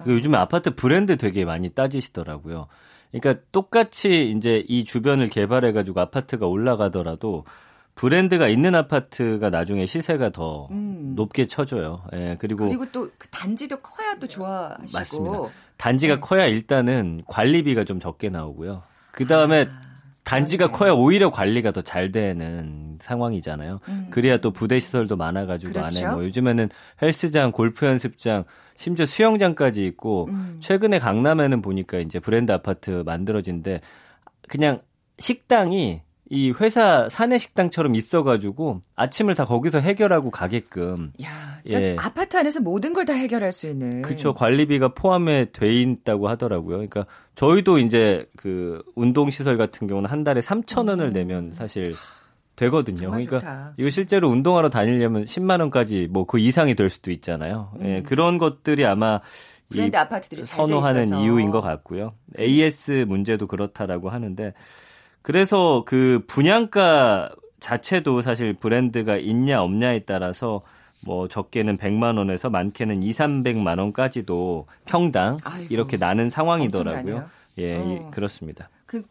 그 0.05 0.12
요즘에 0.12 0.37
아파트 0.38 0.75
브랜드 0.75 1.17
되게 1.17 1.45
많이 1.45 1.71
따지시더라고요. 1.71 2.69
그러니까 3.11 3.43
똑같이 3.50 4.31
이제 4.31 4.64
이 4.69 4.85
주변을 4.85 5.28
개발해 5.28 5.73
가지고 5.73 6.00
아파트가 6.00 6.47
올라가더라도 6.47 7.45
브랜드가 7.99 8.47
있는 8.49 8.76
아파트가 8.76 9.50
나중에 9.50 9.85
시세가 9.85 10.31
더 10.31 10.69
음. 10.71 11.14
높게 11.17 11.47
쳐줘요. 11.47 12.05
예, 12.12 12.37
그리고 12.38 12.67
그리고 12.67 12.87
또 12.93 13.11
그 13.19 13.26
단지도 13.28 13.78
커야 13.81 14.14
또 14.21 14.28
좋아하시고 14.28 14.97
맞습니다. 14.99 15.38
단지가 15.76 16.14
네. 16.14 16.21
커야 16.21 16.47
일단은 16.47 17.23
관리비가 17.26 17.83
좀 17.85 17.99
적게 17.99 18.31
나오고요. 18.31 18.83
그 19.11 19.26
다음에 19.26 19.67
아. 19.69 19.88
단지가. 20.23 20.71
커야 20.71 20.93
오히려 20.93 21.31
관리가 21.31 21.73
더 21.73 21.83
잘 21.83 22.12
되는 22.12 22.99
상황이잖아요. 23.00 23.81
음. 23.88 24.07
그래야 24.11 24.38
또 24.38 24.52
부대 24.52 24.78
시설도 24.78 25.17
많아가지고 25.17 25.73
그렇죠? 25.73 25.99
안에 26.07 26.14
뭐 26.14 26.23
요즘에는 26.25 26.69
헬스장, 27.02 27.50
골프 27.50 27.87
연습장, 27.87 28.45
심지어 28.76 29.07
수영장까지 29.07 29.85
있고 29.87 30.26
음. 30.31 30.59
최근에 30.61 30.99
강남에는 31.00 31.62
보니까 31.62 31.99
이제 31.99 32.21
브랜드 32.21 32.52
아파트 32.52 33.02
만들어진데 33.07 33.81
그냥 34.49 34.81
식당이 35.19 36.02
이 36.30 36.50
회사 36.61 37.08
사내 37.08 37.38
식당처럼 37.38 37.94
있어가지고 37.94 38.82
아침을 38.97 39.35
다 39.35 39.44
거기서 39.47 39.80
해결하고 39.80 40.30
가게끔. 40.30 41.12
야, 41.23 41.28
그러니까 41.64 41.88
예. 41.88 41.97
아파트 41.99 42.37
안에서 42.37 42.61
모든 42.61 42.92
걸 42.92 43.04
다 43.06 43.14
해결할 43.14 43.50
수 43.52 43.66
있는. 43.68 44.02
그렇죠. 44.02 44.35
관리비가 44.35 44.88
포함에 44.94 45.47
돼 45.52 45.73
있다고 45.75 46.28
하더라고요. 46.28 46.76
그러니까 46.76 47.06
저희도 47.35 47.78
이제 47.78 48.26
그 48.37 48.82
운동 48.94 49.30
시설 49.30 49.56
같은 49.56 49.87
경우는 49.87 50.11
한 50.11 50.23
달에 50.25 50.40
3천 50.40 50.88
원을 50.88 51.06
음. 51.08 51.12
내면 51.14 51.50
사실 51.52 51.94
되거든요. 52.56 53.11
그러니까 53.11 53.38
좋다. 53.38 53.75
이거 53.78 53.88
실제로 53.88 54.28
운동하러 54.28 54.68
다니려면 54.68 55.25
10만 55.25 55.61
원까지 55.61 56.08
뭐 56.11 56.25
그 56.26 56.38
이상이 56.38 56.75
될 56.75 56.90
수도 56.90 57.11
있잖아요. 57.11 57.73
예, 57.80 57.85
음. 57.85 57.88
예, 57.97 58.02
그런 58.02 58.37
것들이 58.38 58.85
아마 58.85 59.20
브랜드 59.70 59.97
아파트들이 59.97 60.42
선호하는 60.42 61.20
이유인 61.20 61.50
것 61.50 61.61
같고요. 61.61 62.12
AS 62.38 63.04
문제도 63.08 63.47
그렇다라고 63.47 64.11
하는데 64.11 64.52
그래서 65.23 65.85
그 65.87 66.25
분양가 66.27 67.31
자체도 67.61 68.23
사실 68.23 68.53
브랜드가 68.55 69.17
있냐 69.17 69.63
없냐에 69.63 70.01
따라서 70.01 70.63
뭐 71.05 71.29
적게는 71.29 71.77
100만 71.79 72.17
원에서 72.19 72.51
많게는 72.51 73.03
2, 73.03 73.11
300만 73.13 73.79
원까지도 73.79 74.67
평당 74.85 75.37
아이고, 75.45 75.67
이렇게 75.73 75.97
나는 75.97 76.31
상황이더라고요. 76.31 77.29
예, 77.59 77.77
어. 77.77 78.11
그렇습니다. 78.13 78.69
그 78.87 79.03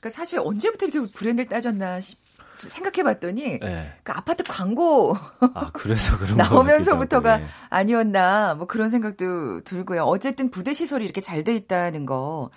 그러니까 0.00 0.10
사실 0.10 0.38
언제부터 0.40 0.86
이렇게 0.86 1.12
브랜드를 1.12 1.48
따졌나 1.48 2.00
싶 2.00 2.18
생각해봤더니 2.58 3.58
네. 3.58 3.92
그 4.02 4.12
아파트 4.12 4.42
광고 4.44 5.16
아 5.54 5.70
그래서 5.72 6.18
그런 6.18 6.36
나오면서부터가 6.38 7.38
네. 7.38 7.44
아니었나 7.70 8.54
뭐 8.54 8.66
그런 8.66 8.88
생각도 8.90 9.62
들고요. 9.62 10.02
어쨌든 10.04 10.50
부대 10.50 10.72
시설이 10.72 11.04
이렇게 11.04 11.20
잘 11.20 11.42
돼 11.44 11.54
있다는 11.54 12.06
거 12.06 12.50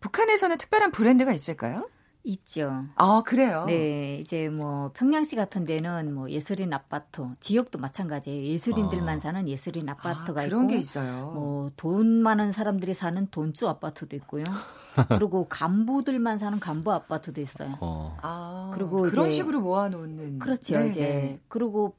북한에서는 0.00 0.56
특별한 0.58 0.90
브랜드가 0.90 1.32
있을까요? 1.32 1.88
있죠. 2.26 2.84
아, 2.96 3.22
그래요? 3.24 3.64
네. 3.66 4.18
이제 4.20 4.48
뭐 4.48 4.90
평양시 4.94 5.36
같은 5.36 5.64
데는 5.64 6.14
뭐 6.14 6.28
예술인 6.30 6.72
아파트, 6.72 7.22
지역도 7.40 7.78
마찬가지예요. 7.78 8.44
예술인들만 8.52 9.16
아. 9.16 9.18
사는 9.18 9.48
예술인 9.48 9.88
아파트가 9.88 10.40
아, 10.40 10.44
있고 10.44 10.56
그런 10.56 10.66
게 10.68 10.76
있어요. 10.78 11.32
뭐 11.34 11.70
돈 11.76 12.22
많은 12.22 12.52
사람들이 12.52 12.94
사는 12.94 13.26
돈주 13.30 13.68
아파트도 13.68 14.16
있고요. 14.16 14.44
그리고 15.08 15.46
간부들만 15.48 16.38
사는 16.38 16.58
간부 16.58 16.92
아파트도 16.92 17.40
있어요. 17.40 17.76
어. 17.80 18.16
아, 18.22 18.72
그리고 18.74 19.02
그런 19.02 19.30
식으로 19.30 19.60
모아 19.60 19.88
놓는. 19.88 20.38
그렇죠. 20.38 20.74
네네. 20.74 20.90
이제 20.90 21.00
네. 21.00 21.40
그리고 21.48 21.94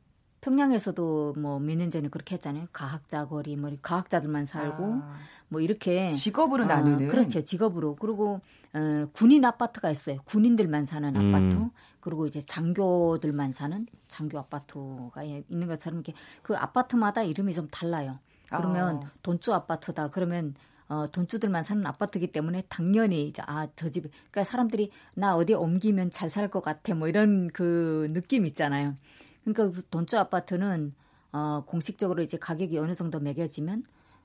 평양에서도 0.51 1.33
뭐 1.37 1.59
몇 1.59 1.75
년 1.77 1.91
전에 1.91 2.07
그렇게 2.07 2.35
했잖아요. 2.35 2.67
과학자 2.71 3.27
거리, 3.27 3.57
뭐 3.57 3.69
과학자들만 3.81 4.45
살고 4.45 4.83
아. 5.03 5.17
뭐 5.49 5.59
이렇게 5.59 6.11
직업으로 6.11 6.63
어, 6.63 6.67
나누는. 6.67 7.09
그렇죠. 7.09 7.41
직업으로. 7.43 7.95
그리고 7.95 8.39
어, 8.73 9.07
군인 9.11 9.43
아파트가 9.43 9.91
있어요. 9.91 10.19
군인들만 10.23 10.85
사는 10.85 11.13
음. 11.15 11.35
아파트. 11.35 11.69
그리고 11.99 12.25
이제 12.27 12.41
장교들만 12.45 13.51
사는 13.51 13.85
장교 14.07 14.39
아파트가 14.39 15.23
있는 15.23 15.67
것처럼 15.67 15.99
이렇게 15.99 16.13
그 16.41 16.55
아파트마다 16.55 17.23
이름이 17.23 17.53
좀 17.53 17.67
달라요. 17.67 18.19
그러면 18.47 18.95
어. 18.97 19.07
돈주 19.23 19.53
아파트다. 19.53 20.09
그러면 20.11 20.55
어, 20.87 21.07
돈주들만 21.11 21.63
사는 21.63 21.85
아파트이기 21.85 22.31
때문에 22.31 22.63
당연히 22.69 23.27
이제 23.27 23.41
아, 23.45 23.67
저 23.75 23.89
집에 23.89 24.07
그러니까 24.31 24.45
사람들이 24.49 24.91
나 25.15 25.35
어디 25.35 25.53
옮기면 25.53 26.11
잘 26.11 26.29
살 26.29 26.47
것 26.49 26.61
같아. 26.61 26.95
뭐 26.95 27.09
이런 27.09 27.49
그 27.49 28.07
느낌 28.13 28.45
있잖아요. 28.45 28.95
그러니까 29.53 29.77
그 29.77 29.87
돈주 29.89 30.17
아파트는 30.17 30.93
어, 31.31 31.63
공식적으로 31.65 32.21
이제 32.21 32.37
가격이 32.37 32.77
어느 32.79 32.93
정도 32.93 33.19
매겨지면 33.19 33.83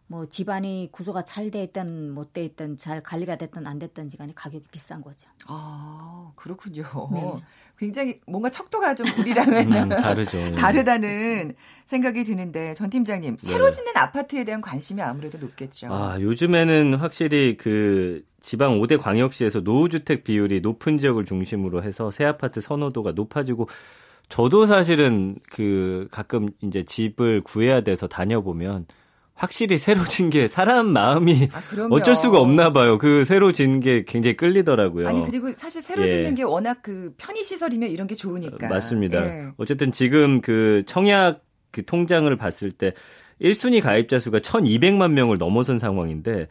뭐 0.08 0.26
집안이 0.26 0.88
구조가 0.92 1.22
잘 1.24 1.50
돼 1.50 1.62
있든 1.62 2.10
못 2.10 2.32
돼 2.32 2.44
있든 2.44 2.76
잘 2.76 3.02
관리가 3.02 3.36
됐든 3.36 3.66
안 3.66 3.78
됐든지 3.78 4.16
간에 4.16 4.32
가격이 4.34 4.66
비싼 4.70 5.00
거죠. 5.00 5.28
아 5.46 6.32
그렇군요. 6.34 6.84
네. 7.12 7.42
굉장히 7.78 8.20
뭔가 8.26 8.50
척도가 8.50 8.94
좀 8.94 9.06
우리랑은 9.18 9.72
음, 9.72 9.88
다르죠. 9.88 10.38
예. 10.38 10.52
다르다는 10.56 11.54
생각이 11.84 12.24
드는데 12.24 12.74
전 12.74 12.90
팀장님 12.90 13.36
새로 13.38 13.66
네. 13.66 13.70
짓는 13.72 13.96
아파트에 13.96 14.44
대한 14.44 14.60
관심이 14.60 15.00
아무래도 15.00 15.38
높겠죠. 15.38 15.88
아 15.90 16.20
요즘에는 16.20 16.94
확실히 16.96 17.56
그 17.56 18.24
지방 18.40 18.80
5대 18.80 19.00
광역시에서 19.00 19.60
노후주택 19.60 20.24
비율이 20.24 20.60
높은 20.60 20.98
지역을 20.98 21.24
중심으로 21.24 21.82
해서 21.84 22.10
새 22.10 22.24
아파트 22.24 22.60
선호도가 22.60 23.12
높아지고 23.12 23.68
저도 24.32 24.64
사실은 24.66 25.36
그 25.50 26.08
가끔 26.10 26.48
이제 26.62 26.82
집을 26.84 27.42
구해야 27.42 27.82
돼서 27.82 28.06
다녀보면 28.06 28.86
확실히 29.34 29.76
새로 29.76 30.04
진 30.04 30.30
게 30.30 30.48
사람 30.48 30.86
마음이 30.86 31.50
아, 31.52 31.60
어쩔 31.90 32.16
수가 32.16 32.40
없나 32.40 32.70
봐요. 32.70 32.96
그 32.96 33.26
새로 33.26 33.52
진 33.52 33.80
게 33.80 34.04
굉장히 34.06 34.34
끌리더라고요. 34.38 35.06
아니 35.06 35.22
그리고 35.26 35.52
사실 35.52 35.82
새로 35.82 36.04
예. 36.04 36.08
짓는 36.08 36.34
게 36.34 36.44
워낙 36.44 36.78
그 36.82 37.12
편의 37.18 37.44
시설이면 37.44 37.90
이런 37.90 38.06
게 38.06 38.14
좋으니까. 38.14 38.68
맞습니다. 38.68 39.22
예. 39.22 39.48
어쨌든 39.58 39.92
지금 39.92 40.40
그 40.40 40.82
청약 40.86 41.42
그 41.70 41.84
통장을 41.84 42.34
봤을 42.36 42.70
때 42.70 42.94
1순위 43.42 43.82
가입자 43.82 44.18
수가 44.18 44.38
1,200만 44.38 45.10
명을 45.12 45.36
넘어선 45.36 45.78
상황인데 45.78 46.48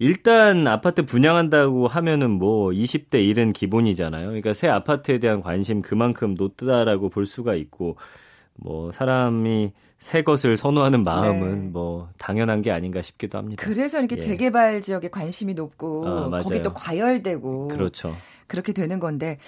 일단 0.00 0.66
아파트 0.66 1.04
분양한다고 1.04 1.86
하면은 1.86 2.30
뭐 2.30 2.70
20대 2.70 3.16
1은 3.16 3.52
기본이잖아요. 3.52 4.28
그러니까 4.28 4.54
새 4.54 4.66
아파트에 4.66 5.18
대한 5.18 5.42
관심 5.42 5.82
그만큼 5.82 6.34
높다라고 6.38 7.10
볼 7.10 7.26
수가 7.26 7.54
있고 7.54 7.96
뭐 8.54 8.90
사람이 8.92 9.72
새 9.98 10.22
것을 10.22 10.56
선호하는 10.56 11.04
마음은 11.04 11.64
네. 11.64 11.68
뭐 11.68 12.08
당연한 12.16 12.62
게 12.62 12.70
아닌가 12.70 13.02
싶기도 13.02 13.36
합니다. 13.36 13.62
그래서 13.62 13.98
이렇게 13.98 14.16
예. 14.16 14.20
재개발 14.20 14.80
지역에 14.80 15.10
관심이 15.10 15.52
높고 15.52 16.08
아, 16.08 16.30
거기 16.38 16.62
또 16.62 16.72
과열되고 16.72 17.68
그렇죠. 17.68 18.16
그렇게 18.46 18.72
되는 18.72 18.98
건데 19.00 19.38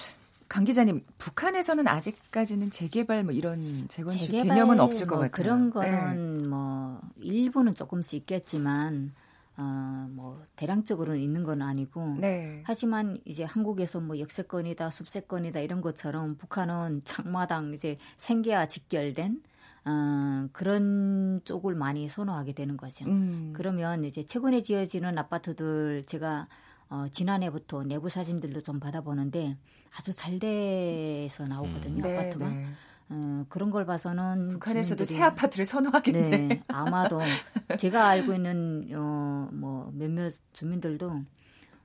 강 0.48 0.64
기자님, 0.64 1.02
북한에서는 1.16 1.88
아직까지는 1.88 2.70
재개발 2.70 3.24
뭐 3.24 3.32
이런 3.32 3.86
재건축 3.88 4.30
개념은 4.30 4.80
없을 4.80 5.06
뭐 5.06 5.16
것 5.16 5.30
같아요. 5.30 5.30
그런 5.30 5.70
거는 5.70 6.42
네. 6.42 6.46
뭐 6.46 7.00
일부는 7.22 7.74
조금씩 7.74 8.18
있겠지만 8.18 9.12
어, 9.56 10.08
뭐 10.10 10.42
대량적으로는 10.56 11.20
있는 11.20 11.44
건 11.44 11.62
아니고 11.62 12.16
네. 12.18 12.62
하지만 12.64 13.18
이제 13.24 13.44
한국에서 13.44 14.00
뭐 14.00 14.18
역세권이다 14.18 14.90
숲세권이다 14.90 15.60
이런 15.60 15.80
것처럼 15.80 16.36
북한은 16.36 17.02
장마당 17.04 17.74
이제 17.74 17.98
생계와 18.16 18.66
직결된 18.66 19.42
어, 19.84 20.48
그런 20.52 21.40
쪽을 21.44 21.74
많이 21.74 22.08
선호하게 22.08 22.52
되는 22.52 22.76
거죠. 22.76 23.04
음. 23.06 23.52
그러면 23.54 24.04
이제 24.04 24.24
최근에 24.24 24.60
지어지는 24.60 25.18
아파트들 25.18 26.04
제가 26.06 26.48
어, 26.88 27.06
지난해부터 27.10 27.84
내부 27.84 28.08
사진들도 28.08 28.60
좀 28.60 28.78
받아보는데 28.78 29.56
아주 29.98 30.14
잘 30.14 30.38
돼서 30.38 31.46
나오거든요 31.46 32.04
음. 32.04 32.10
아파트가. 32.10 32.48
네, 32.48 32.54
네. 32.54 32.66
어, 33.14 33.44
그런 33.50 33.70
걸 33.70 33.84
봐서는 33.84 34.48
북한에서도 34.48 35.04
새 35.04 35.20
아파트를 35.20 35.66
선호하겠네. 35.66 36.28
네, 36.30 36.62
아마도 36.68 37.20
제가 37.78 38.08
알고 38.08 38.32
있는 38.32 38.88
어, 38.94 39.48
뭐 39.52 39.92
몇몇 39.94 40.32
주민들도 40.54 41.22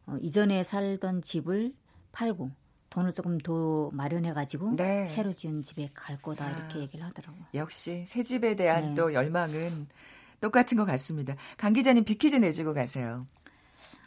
어, 0.05 0.15
이전에 0.21 0.63
살던 0.63 1.21
집을 1.21 1.73
팔고 2.13 2.49
돈을 2.89 3.11
조금 3.11 3.37
더 3.39 3.89
마련해 3.91 4.31
가지고 4.33 4.77
네. 4.77 5.05
새로 5.07 5.33
지은 5.33 5.63
집에 5.63 5.89
갈 5.93 6.17
거다 6.17 6.45
아, 6.45 6.49
이렇게 6.49 6.79
얘기를 6.79 7.05
하더라고요. 7.05 7.43
역시 7.53 8.05
새 8.07 8.23
집에 8.23 8.55
대한 8.55 8.89
네. 8.89 8.95
또 8.95 9.13
열망은 9.13 9.87
똑같은 10.39 10.77
것 10.77 10.85
같습니다. 10.85 11.35
강 11.57 11.73
기자님 11.73 12.05
비키즈 12.05 12.37
내주고 12.37 12.73
가세요. 12.73 13.27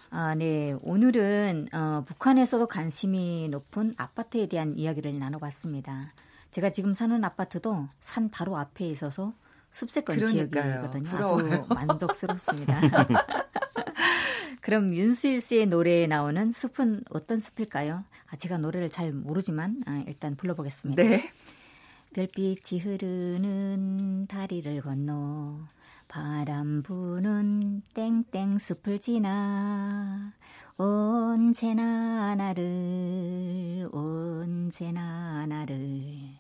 아, 0.09 0.35
네. 0.35 0.75
오늘은 0.81 1.69
어, 1.75 2.03
북한에서도 2.07 2.67
관심이 2.67 3.49
높은 3.51 3.95
아파트에 3.99 4.47
대한 4.47 4.79
이야기를 4.79 5.19
나눠봤습니다. 5.19 6.15
제가 6.51 6.71
지금 6.71 6.95
사는 6.95 7.23
아파트도 7.25 7.89
산 8.01 8.31
바로 8.31 8.57
앞에 8.57 8.87
있어서 8.89 9.33
숲세권 9.71 10.27
지역이거든요. 10.27 11.05
부러워요. 11.05 11.53
아주 11.53 11.67
만족스럽습니다. 11.75 12.81
그럼 14.61 14.95
윤수일 14.95 15.41
씨의 15.41 15.67
노래에 15.67 16.07
나오는 16.07 16.53
숲은 16.53 17.05
어떤 17.11 17.41
숲일까요? 17.41 18.05
아, 18.31 18.37
제가 18.37 18.59
노래를 18.59 18.91
잘 18.91 19.13
모르지만 19.13 19.83
아, 19.87 20.05
일단 20.07 20.37
불러보겠습니다. 20.37 21.03
네. 21.03 21.31
별빛이 22.13 22.81
흐르는 22.81 24.27
다리를 24.27 24.83
건너 24.83 25.61
바람 26.09 26.83
부는 26.83 27.83
땡땡 27.95 28.59
숲을 28.59 28.99
지나 28.99 30.33
언제나 30.77 32.35
나를 32.35 33.89
언제나 33.93 35.47
나를 35.47 36.40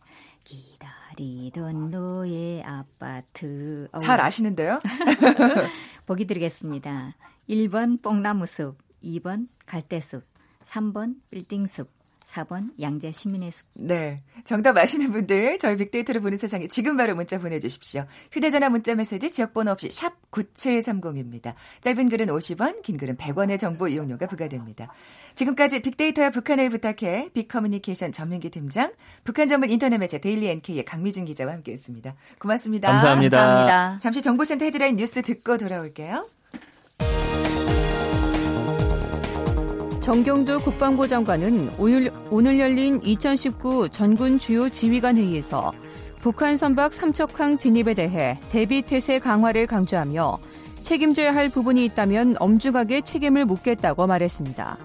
기다리던 0.51 1.91
너의 1.91 2.65
아파트 2.65 3.89
잘 4.01 4.21
아시는데요? 4.21 4.81
보기 6.07 6.27
드리겠습니다. 6.27 7.15
1번 7.49 8.03
뽕나무숲 8.03 8.77
2번 9.05 9.47
갈대숲 9.67 10.25
3번 10.65 11.17
빌딩숲 11.31 12.00
4번 12.31 12.71
양재 12.81 13.13
시민의 13.13 13.51
숲. 13.51 13.67
네. 13.75 14.23
정답 14.45 14.77
아시는 14.77 15.11
분들 15.11 15.59
저희 15.59 15.77
빅데이터를 15.77 16.21
보는 16.21 16.37
세상에 16.37 16.69
지금 16.69 16.97
바로 16.97 17.15
문자 17.15 17.39
보내주십시오. 17.39 18.07
휴대전화 18.33 18.69
문자 18.69 18.95
메시지 18.95 19.31
지역번호 19.31 19.73
없이 19.73 19.91
샵 19.91 20.15
9730입니다. 20.31 21.55
짧은 21.81 22.09
글은 22.09 22.27
50원, 22.27 22.83
긴 22.83 22.97
글은 22.97 23.17
100원의 23.17 23.59
정보 23.59 23.89
이용료가 23.89 24.27
부과됩니다. 24.27 24.93
지금까지 25.35 25.81
빅데이터야 25.81 26.31
북한을 26.31 26.71
부탁해 26.71 27.29
빅커뮤니케이션 27.35 28.13
전민기 28.13 28.51
팀장, 28.51 28.93
북한 29.25 29.49
전문 29.49 29.71
인터넷 29.71 29.99
매체 29.99 30.19
데일리 30.19 30.49
NK의 30.49 30.85
강미진 30.85 31.25
기자와 31.25 31.53
함께했습니다. 31.55 32.15
고맙습니다. 32.39 32.91
감사합니다. 32.91 33.39
감사합니다. 33.39 33.99
잠시 34.01 34.23
정보센터 34.23 34.65
헤드라인 34.65 34.97
뉴스 34.97 35.23
듣고 35.23 35.57
돌아올게요. 35.57 36.29
정경도 40.11 40.59
국방부 40.59 41.07
장관은 41.07 41.71
오늘, 41.79 42.11
오늘 42.33 42.59
열린 42.59 43.01
2019 43.01 43.91
전군 43.91 44.41
주요 44.41 44.69
지휘관 44.69 45.17
회의에서 45.17 45.71
북한 46.21 46.57
선박 46.57 46.93
삼척항 46.93 47.59
진입에 47.59 47.95
대해 47.95 48.37
대비 48.51 48.83
태세 48.83 49.21
강화를 49.21 49.69
강조하며 49.69 50.39
책임져야 50.83 51.33
할 51.33 51.49
부분이 51.49 51.85
있다면 51.85 52.35
엄중하게 52.41 53.03
책임을 53.03 53.45
묻겠다고 53.45 54.09
말했습니다. 54.09 54.79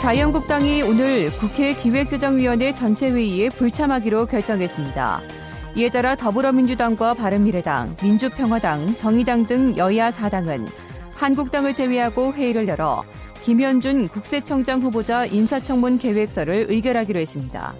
자유한국당이 0.00 0.80
오늘 0.80 1.28
국회 1.32 1.74
기획재정위원회 1.74 2.72
전체 2.72 3.10
회의에 3.10 3.50
불참하기로 3.50 4.24
결정했습니다. 4.24 5.20
이에 5.76 5.90
따라 5.90 6.16
더불어민주당과 6.16 7.12
바른미래당, 7.12 7.98
민주평화당, 8.02 8.96
정의당 8.96 9.44
등 9.44 9.76
여야 9.76 10.08
4당은 10.08 10.87
한국당을 11.18 11.74
제외하고 11.74 12.32
회의를 12.32 12.68
열어 12.68 13.02
김현준 13.42 14.08
국세청장 14.08 14.80
후보자 14.80 15.26
인사청문 15.26 15.98
계획서를 15.98 16.66
의결하기로 16.68 17.18
했습니다. 17.18 17.74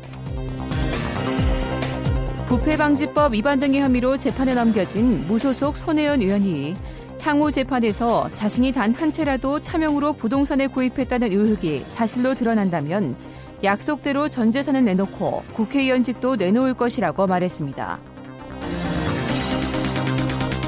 부패방지법 2.48 3.35
위반 3.35 3.61
등의 3.61 3.83
혐의로 3.83 4.16
재판에 4.16 4.55
넘겨진 4.55 5.27
무소속 5.29 5.77
손혜연 5.77 6.20
의원이 6.20 6.74
향후 7.20 7.51
재판에서 7.51 8.29
자신이 8.31 8.72
단 8.72 8.94
한 8.94 9.12
채라도 9.12 9.61
차명으로 9.61 10.14
부동산을 10.14 10.68
구입했다는 10.68 11.31
의혹이 11.31 11.85
사실로 11.87 12.35
드러난다면 12.35 13.14
약속대로 13.62 14.29
전 14.29 14.51
재산을 14.51 14.85
내놓고 14.85 15.44
국회의원직도 15.53 16.37
내놓을 16.37 16.74
것이라고 16.74 17.27
말했습니다. 17.27 17.98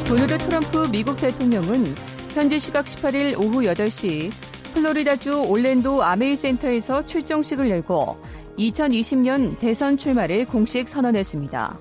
도널드 0.07 0.39
트럼프 0.39 0.89
미국 0.91 1.19
대통령은 1.19 1.95
현지 2.35 2.59
시각 2.59 2.87
18일 2.87 3.38
오후 3.38 3.62
8시 3.62 4.31
플로리다주 4.73 5.47
올랜도 5.49 6.03
아메이 6.05 6.37
센터에서 6.37 7.05
출정식을 7.05 7.69
열고 7.71 8.16
2020년 8.57 9.59
대선 9.59 9.97
출마를 9.97 10.45
공식 10.45 10.88
선언했습니다. 10.88 11.79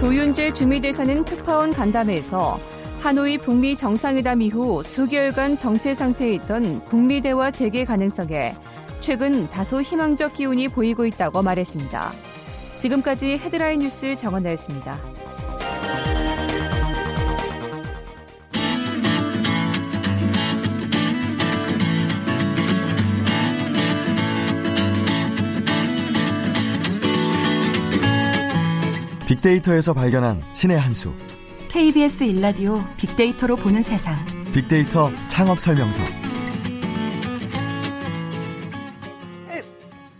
조윤재 0.00 0.52
주미대사는 0.52 1.24
특파원 1.24 1.72
간담회에서 1.72 2.58
하노이 3.00 3.38
북미 3.38 3.74
정상회담 3.74 4.42
이후 4.42 4.82
수개월간 4.82 5.58
정체 5.58 5.94
상태에 5.94 6.34
있던 6.34 6.84
북미 6.84 7.20
대화 7.20 7.50
재개 7.50 7.84
가능성에 7.84 8.54
최근 9.00 9.48
다소 9.48 9.82
희망적 9.82 10.34
기운이 10.34 10.68
보이고 10.68 11.04
있다고 11.04 11.42
말했습니다. 11.42 12.12
지금까지 12.78 13.38
헤드라인 13.38 13.80
뉴스 13.80 14.14
정원나였습니다. 14.14 15.19
빅데이터에서 29.30 29.94
발견한 29.94 30.42
신의 30.54 30.76
한 30.76 30.92
수. 30.92 31.14
KBS 31.68 32.24
일라디오 32.24 32.82
빅데이터로 32.96 33.54
보는 33.54 33.80
세상. 33.80 34.16
빅데이터 34.52 35.08
창업 35.28 35.60
설명서. 35.60 36.02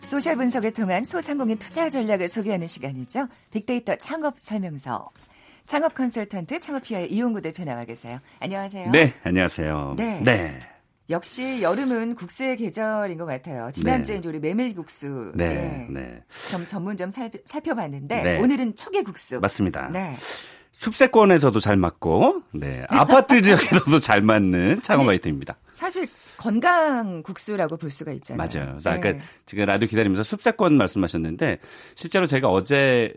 소셜 0.01 0.37
분석을 0.37 0.73
통한 0.73 1.03
소상공인 1.03 1.59
투자 1.59 1.91
전략을 1.91 2.29
소개하는 2.29 2.69
시간이죠. 2.69 3.27
빅데이터 3.51 3.97
창업 3.97 4.37
설명서. 4.39 5.11
창업 5.67 5.95
컨설턴트 5.95 6.61
창업피아의 6.61 7.13
이용구 7.13 7.43
대표 7.43 7.65
나와 7.65 7.85
계세요. 7.85 8.21
안녕하세요. 8.39 8.93
네, 8.93 9.13
안녕하세요. 9.25 9.95
네. 9.97 10.21
네. 10.23 10.61
역시 11.11 11.61
여름은 11.61 12.15
국수의 12.15 12.57
계절인 12.57 13.19
것 13.19 13.27
같아요. 13.27 13.71
지난주에 13.73 14.21
네. 14.21 14.29
우리 14.29 14.39
메밀국수 14.39 15.33
네, 15.35 15.49
네. 15.49 15.87
네. 15.91 16.23
점 16.51 16.67
전문점 16.67 17.11
살, 17.11 17.31
살펴봤는데 17.45 18.23
네. 18.23 18.39
오늘은 18.39 18.77
초계국수 18.77 19.41
맞습니다. 19.41 19.89
네. 19.93 20.15
숲세권에서도 20.73 21.61
잘 21.61 21.77
맞고, 21.77 22.43
네 22.55 22.87
아파트 22.89 23.43
지역에서도 23.43 24.01
잘 24.01 24.23
맞는 24.23 24.81
창업 24.81 25.09
아이템입니다. 25.09 25.59
사실 25.75 26.07
건강 26.39 27.23
국수라고 27.23 27.77
볼 27.77 27.91
수가 27.91 28.13
있잖아요. 28.13 28.49
맞아요. 28.49 28.79
네. 28.79 28.91
아까 28.91 29.15
지금 29.45 29.67
라디오 29.67 29.89
기다리면서 29.89 30.23
숲세권 30.23 30.75
말씀하셨는데 30.77 31.59
실제로 31.97 32.27
제가 32.27 32.49
어제 32.49 33.13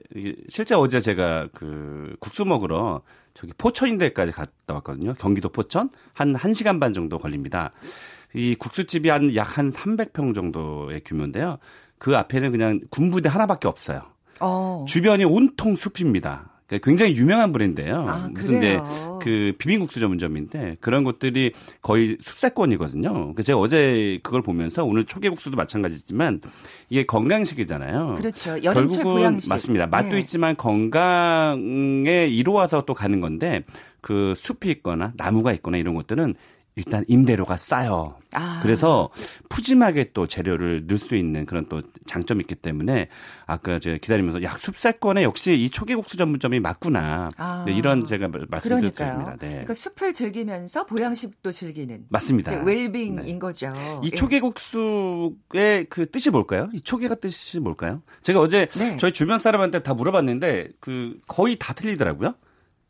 실제 0.49 0.75
어제 0.75 0.99
제가 0.99 1.47
그 1.53 2.15
국수 2.19 2.43
먹으러 2.43 3.01
저기 3.33 3.53
포천인대까지 3.57 4.31
갔다 4.31 4.75
왔거든요. 4.75 5.13
경기도 5.15 5.49
포천 5.49 5.89
한 6.13 6.33
1시간 6.33 6.79
반 6.79 6.93
정도 6.93 7.17
걸립니다. 7.17 7.71
이 8.33 8.55
국수집이 8.55 9.09
한약한 9.09 9.71
300평 9.71 10.33
정도의 10.35 11.01
규모인데요. 11.03 11.57
그 11.97 12.15
앞에는 12.15 12.51
그냥 12.51 12.81
군부대 12.89 13.29
하나밖에 13.29 13.67
없어요. 13.67 14.01
어. 14.39 14.85
주변이 14.87 15.23
온통 15.23 15.75
숲입니다. 15.75 16.52
그러니까 16.73 16.85
굉장히 16.85 17.15
유명한 17.15 17.51
브랜드예요. 17.51 18.05
아, 18.07 18.29
무슨 18.31 18.57
이제 18.57 18.79
그 19.21 19.53
비빔국수 19.57 19.99
전문점인데 19.99 20.77
그런 20.79 21.03
것들이 21.03 21.51
거의 21.81 22.17
숲세권이거든요. 22.21 23.35
제가 23.43 23.59
어제 23.59 24.19
그걸 24.23 24.41
보면서 24.41 24.83
오늘 24.83 25.05
초계국수도 25.05 25.55
마찬가지지만 25.55 26.41
이게 26.89 27.05
건강식이잖아요. 27.05 28.15
그렇죠. 28.17 28.63
여름철 28.63 29.03
보양식. 29.03 29.49
맞습니다. 29.49 29.87
맛도 29.87 30.11
네. 30.11 30.19
있지만 30.19 30.55
건강에 30.57 32.27
이루어서 32.27 32.83
또 32.85 32.93
가는 32.93 33.21
건데 33.21 33.63
그 34.01 34.33
숲이 34.35 34.69
있거나 34.71 35.13
나무가 35.15 35.53
있거나 35.53 35.77
이런 35.77 35.93
것들은 35.93 36.35
일단 36.75 37.05
임대료가 37.07 37.55
싸요. 37.57 38.15
아. 38.33 38.59
그래서 38.63 39.09
푸짐하게 39.49 40.11
또 40.13 40.25
재료를 40.25 40.85
넣을 40.87 40.97
수 40.97 41.15
있는 41.15 41.45
그런 41.45 41.67
또 41.67 41.81
장점이 42.07 42.41
있기 42.41 42.55
때문에 42.55 43.09
아까 43.45 43.77
제가 43.77 43.97
기다리면서 43.97 44.41
야 44.43 44.57
숲세권에 44.59 45.23
역시 45.23 45.53
이 45.53 45.69
초계국수 45.69 46.17
전문점이 46.17 46.59
맞구나 46.59 47.29
아. 47.37 47.63
네, 47.67 47.73
이런 47.73 48.05
제가 48.05 48.27
말씀드렸습니다. 48.49 49.35
네. 49.37 49.49
그러니까 49.49 49.73
숲을 49.73 50.13
즐기면서 50.13 50.85
보양식도 50.85 51.51
즐기는 51.51 52.05
맞습니다. 52.09 52.63
웰빙인 52.63 53.15
네. 53.17 53.39
거죠. 53.39 53.71
이 54.03 54.09
예. 54.11 54.15
초계국수의 54.15 55.85
그 55.89 56.09
뜻이 56.09 56.31
뭘까요? 56.31 56.69
이 56.73 56.81
초계가 56.81 57.15
뜻이 57.15 57.59
뭘까요? 57.59 58.01
제가 58.21 58.39
어제 58.39 58.67
네. 58.77 58.97
저희 58.97 59.11
주변 59.13 59.37
사람한테 59.37 59.83
다 59.83 59.93
물어봤는데 59.93 60.69
그 60.79 61.19
거의 61.27 61.57
다 61.59 61.73
틀리더라고요. 61.73 62.33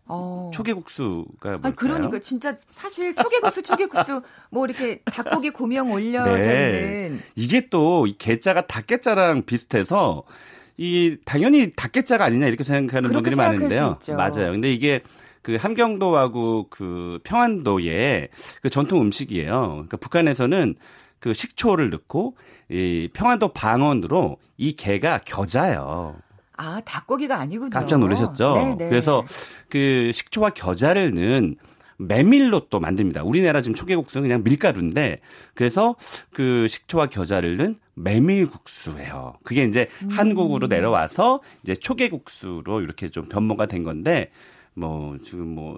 어. 0.05 0.51
초계국수가 0.53 1.23
뭘까요? 1.43 1.59
아니, 1.63 1.75
그러니까 1.75 2.19
진짜 2.19 2.57
사실 2.69 3.15
초계국수 3.15 3.61
초계국수 3.63 4.21
뭐 4.49 4.65
이렇게 4.65 4.99
닭고기 5.05 5.51
고명 5.51 5.91
올려져 5.91 6.49
네. 6.49 7.07
있는 7.07 7.19
이게 7.35 7.67
또 7.69 8.05
이 8.07 8.17
개자가 8.17 8.67
닭개자랑 8.67 9.43
비슷해서 9.43 10.23
이 10.77 11.17
당연히 11.25 11.71
닭개자가 11.73 12.25
아니냐 12.25 12.47
이렇게 12.47 12.63
생각하는 12.63 13.11
분들이 13.11 13.35
많은데요. 13.35 13.99
맞아요. 14.17 14.51
근데 14.51 14.73
이게 14.73 15.01
그 15.41 15.55
함경도하고 15.55 16.67
그 16.69 17.19
평안도의 17.23 18.29
그 18.61 18.69
전통 18.69 19.01
음식이에요. 19.01 19.69
그러니까 19.71 19.97
북한에서는 19.97 20.75
그 21.19 21.33
식초를 21.33 21.89
넣고 21.91 22.35
이 22.69 23.09
평안도 23.13 23.49
방언으로 23.49 24.37
이 24.57 24.73
개가 24.73 25.19
겨자요. 25.19 26.15
아, 26.57 26.81
닭고기가 26.85 27.37
아니군요. 27.37 27.69
깜짝 27.69 27.99
놀라셨죠? 27.99 28.53
네네. 28.53 28.75
네. 28.77 28.89
그래서 28.89 29.23
그 29.69 30.11
식초와 30.13 30.51
겨자를 30.51 31.13
넣은 31.13 31.55
메밀로 31.97 32.67
또 32.69 32.79
만듭니다. 32.79 33.23
우리나라 33.23 33.61
지금 33.61 33.75
초계국수는 33.75 34.27
그냥 34.27 34.43
밀가루인데 34.43 35.19
그래서 35.53 35.95
그 36.31 36.67
식초와 36.67 37.07
겨자를 37.07 37.57
넣은 37.57 37.79
메밀국수예요. 37.95 39.35
그게 39.43 39.63
이제 39.63 39.87
음. 40.01 40.09
한국으로 40.09 40.67
내려와서 40.67 41.41
이제 41.63 41.75
초계국수로 41.75 42.81
이렇게 42.81 43.09
좀 43.09 43.29
변모가 43.29 43.67
된 43.67 43.83
건데 43.83 44.31
뭐 44.75 45.17
지금 45.19 45.53
뭐 45.53 45.77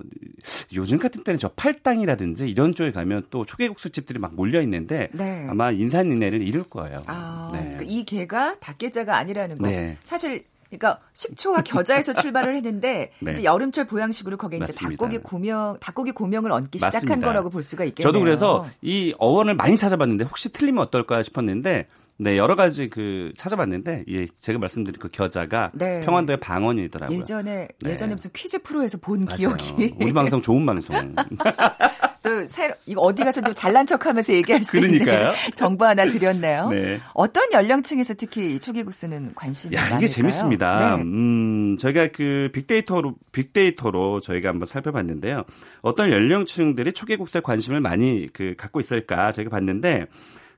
요즘 0.73 0.97
같은 0.97 1.23
때는 1.23 1.37
저 1.37 1.49
팔당이라든지 1.49 2.47
이런 2.47 2.73
쪽에 2.73 2.91
가면 2.91 3.23
또 3.29 3.43
초계국수 3.43 3.89
집들이 3.89 4.19
막 4.19 4.35
몰려 4.35 4.61
있는데 4.61 5.09
네. 5.11 5.45
아마 5.49 5.71
인산인해를 5.71 6.41
이룰 6.41 6.63
거예요. 6.63 7.01
아, 7.07 7.51
네. 7.53 7.59
그러니까 7.59 7.83
이 7.85 8.05
개가 8.05 8.59
닭게자가 8.59 9.17
아니라는 9.17 9.57
거. 9.57 9.69
네. 9.69 9.97
사실 10.05 10.45
그러니까 10.77 11.01
식초와 11.13 11.61
겨자에서 11.61 12.13
출발을 12.21 12.55
했는데 12.55 13.11
네. 13.19 13.31
이제 13.31 13.43
여름철 13.43 13.85
보양식으로 13.85 14.37
거기에 14.37 14.59
이제 14.59 14.73
닭고기 14.73 15.19
고명 15.19 15.77
닭고기 15.79 16.11
고명을 16.11 16.51
얹기 16.51 16.79
맞습니다. 16.79 16.99
시작한 16.99 17.21
거라고 17.21 17.49
볼 17.49 17.63
수가 17.63 17.83
있겠네요. 17.85 18.11
저도 18.11 18.23
그래서 18.23 18.65
이 18.81 19.13
어원을 19.17 19.55
많이 19.55 19.77
찾아봤는데 19.77 20.25
혹시 20.25 20.51
틀리면 20.51 20.83
어떨까 20.83 21.23
싶었는데 21.23 21.87
네, 22.17 22.37
여러 22.37 22.55
가지 22.55 22.89
그 22.89 23.33
찾아봤는데 23.35 24.05
예, 24.09 24.25
제가 24.39 24.57
말씀드린 24.57 24.99
그 24.99 25.09
겨자가 25.09 25.71
네. 25.73 26.01
평안도의 26.05 26.39
방언이더라고요. 26.39 27.17
예전에 27.17 27.67
네. 27.81 27.89
예전에 27.89 28.13
무슨 28.13 28.31
퀴즈 28.33 28.59
프로에서 28.59 28.97
본 28.99 29.25
맞아요. 29.25 29.55
기억이. 29.57 29.95
우리 29.99 30.13
방송 30.13 30.41
좋은 30.41 30.65
방송. 30.65 30.95
또 32.25 32.45
새로 32.47 32.73
이거 32.87 33.01
어디 33.01 33.23
가서 33.23 33.41
또 33.41 33.53
잘난 33.53 33.85
척하면서 33.85 34.33
얘기할 34.33 34.63
수 34.63 34.79
그러니까요. 34.81 35.19
있는 35.29 35.33
정보 35.53 35.85
하나 35.85 36.05
드렸네요. 36.09 36.69
네. 36.73 36.99
어떤 37.13 37.51
연령층에서 37.53 38.15
특히 38.15 38.59
초계국수는 38.59 39.33
관심이 39.35 39.75
야, 39.75 39.81
많을까요? 39.81 39.99
이게 39.99 40.07
재밌습니다. 40.07 40.95
네. 40.97 41.03
음, 41.03 41.77
저희가 41.77 42.07
그 42.07 42.49
빅데이터로 42.51 43.13
빅데이터로 43.31 44.19
저희가 44.21 44.49
한번 44.49 44.65
살펴봤는데요. 44.65 45.43
어떤 45.81 46.11
연령층들이 46.11 46.93
초계국수에 46.93 47.41
관심을 47.41 47.79
많이 47.79 48.27
그 48.33 48.55
갖고 48.57 48.79
있을까 48.79 49.31
저희가 49.31 49.51
봤는데 49.51 50.07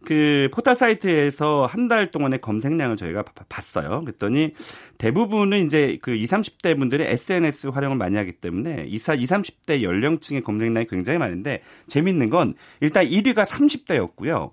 그 0.08 0.50
포털 0.54 0.76
사이트에서 0.76 1.66
한 1.66 1.88
달 1.90 2.12
동안의 2.12 2.40
검색량을 2.40 2.96
저희가 2.96 3.24
봤어요. 3.50 4.02
그랬더니 4.06 4.54
대부분은 4.98 5.66
이제 5.66 5.98
그 6.02 6.12
20, 6.16 6.30
30대 6.62 6.78
분들이 6.78 7.04
SNS 7.04 7.68
활용을 7.68 7.98
많이 7.98 8.16
하기 8.18 8.34
때문에 8.34 8.86
20, 8.88 9.06
30대 9.08 9.82
연령층의 9.84 10.44
검색량이 10.44 10.88
굉장히 10.88 11.20
많은데 11.20 11.62
재밌는 11.88 12.30
건 12.30 12.56
일단 12.80 13.06
1위가 13.06 13.46
30대였고요. 13.46 14.52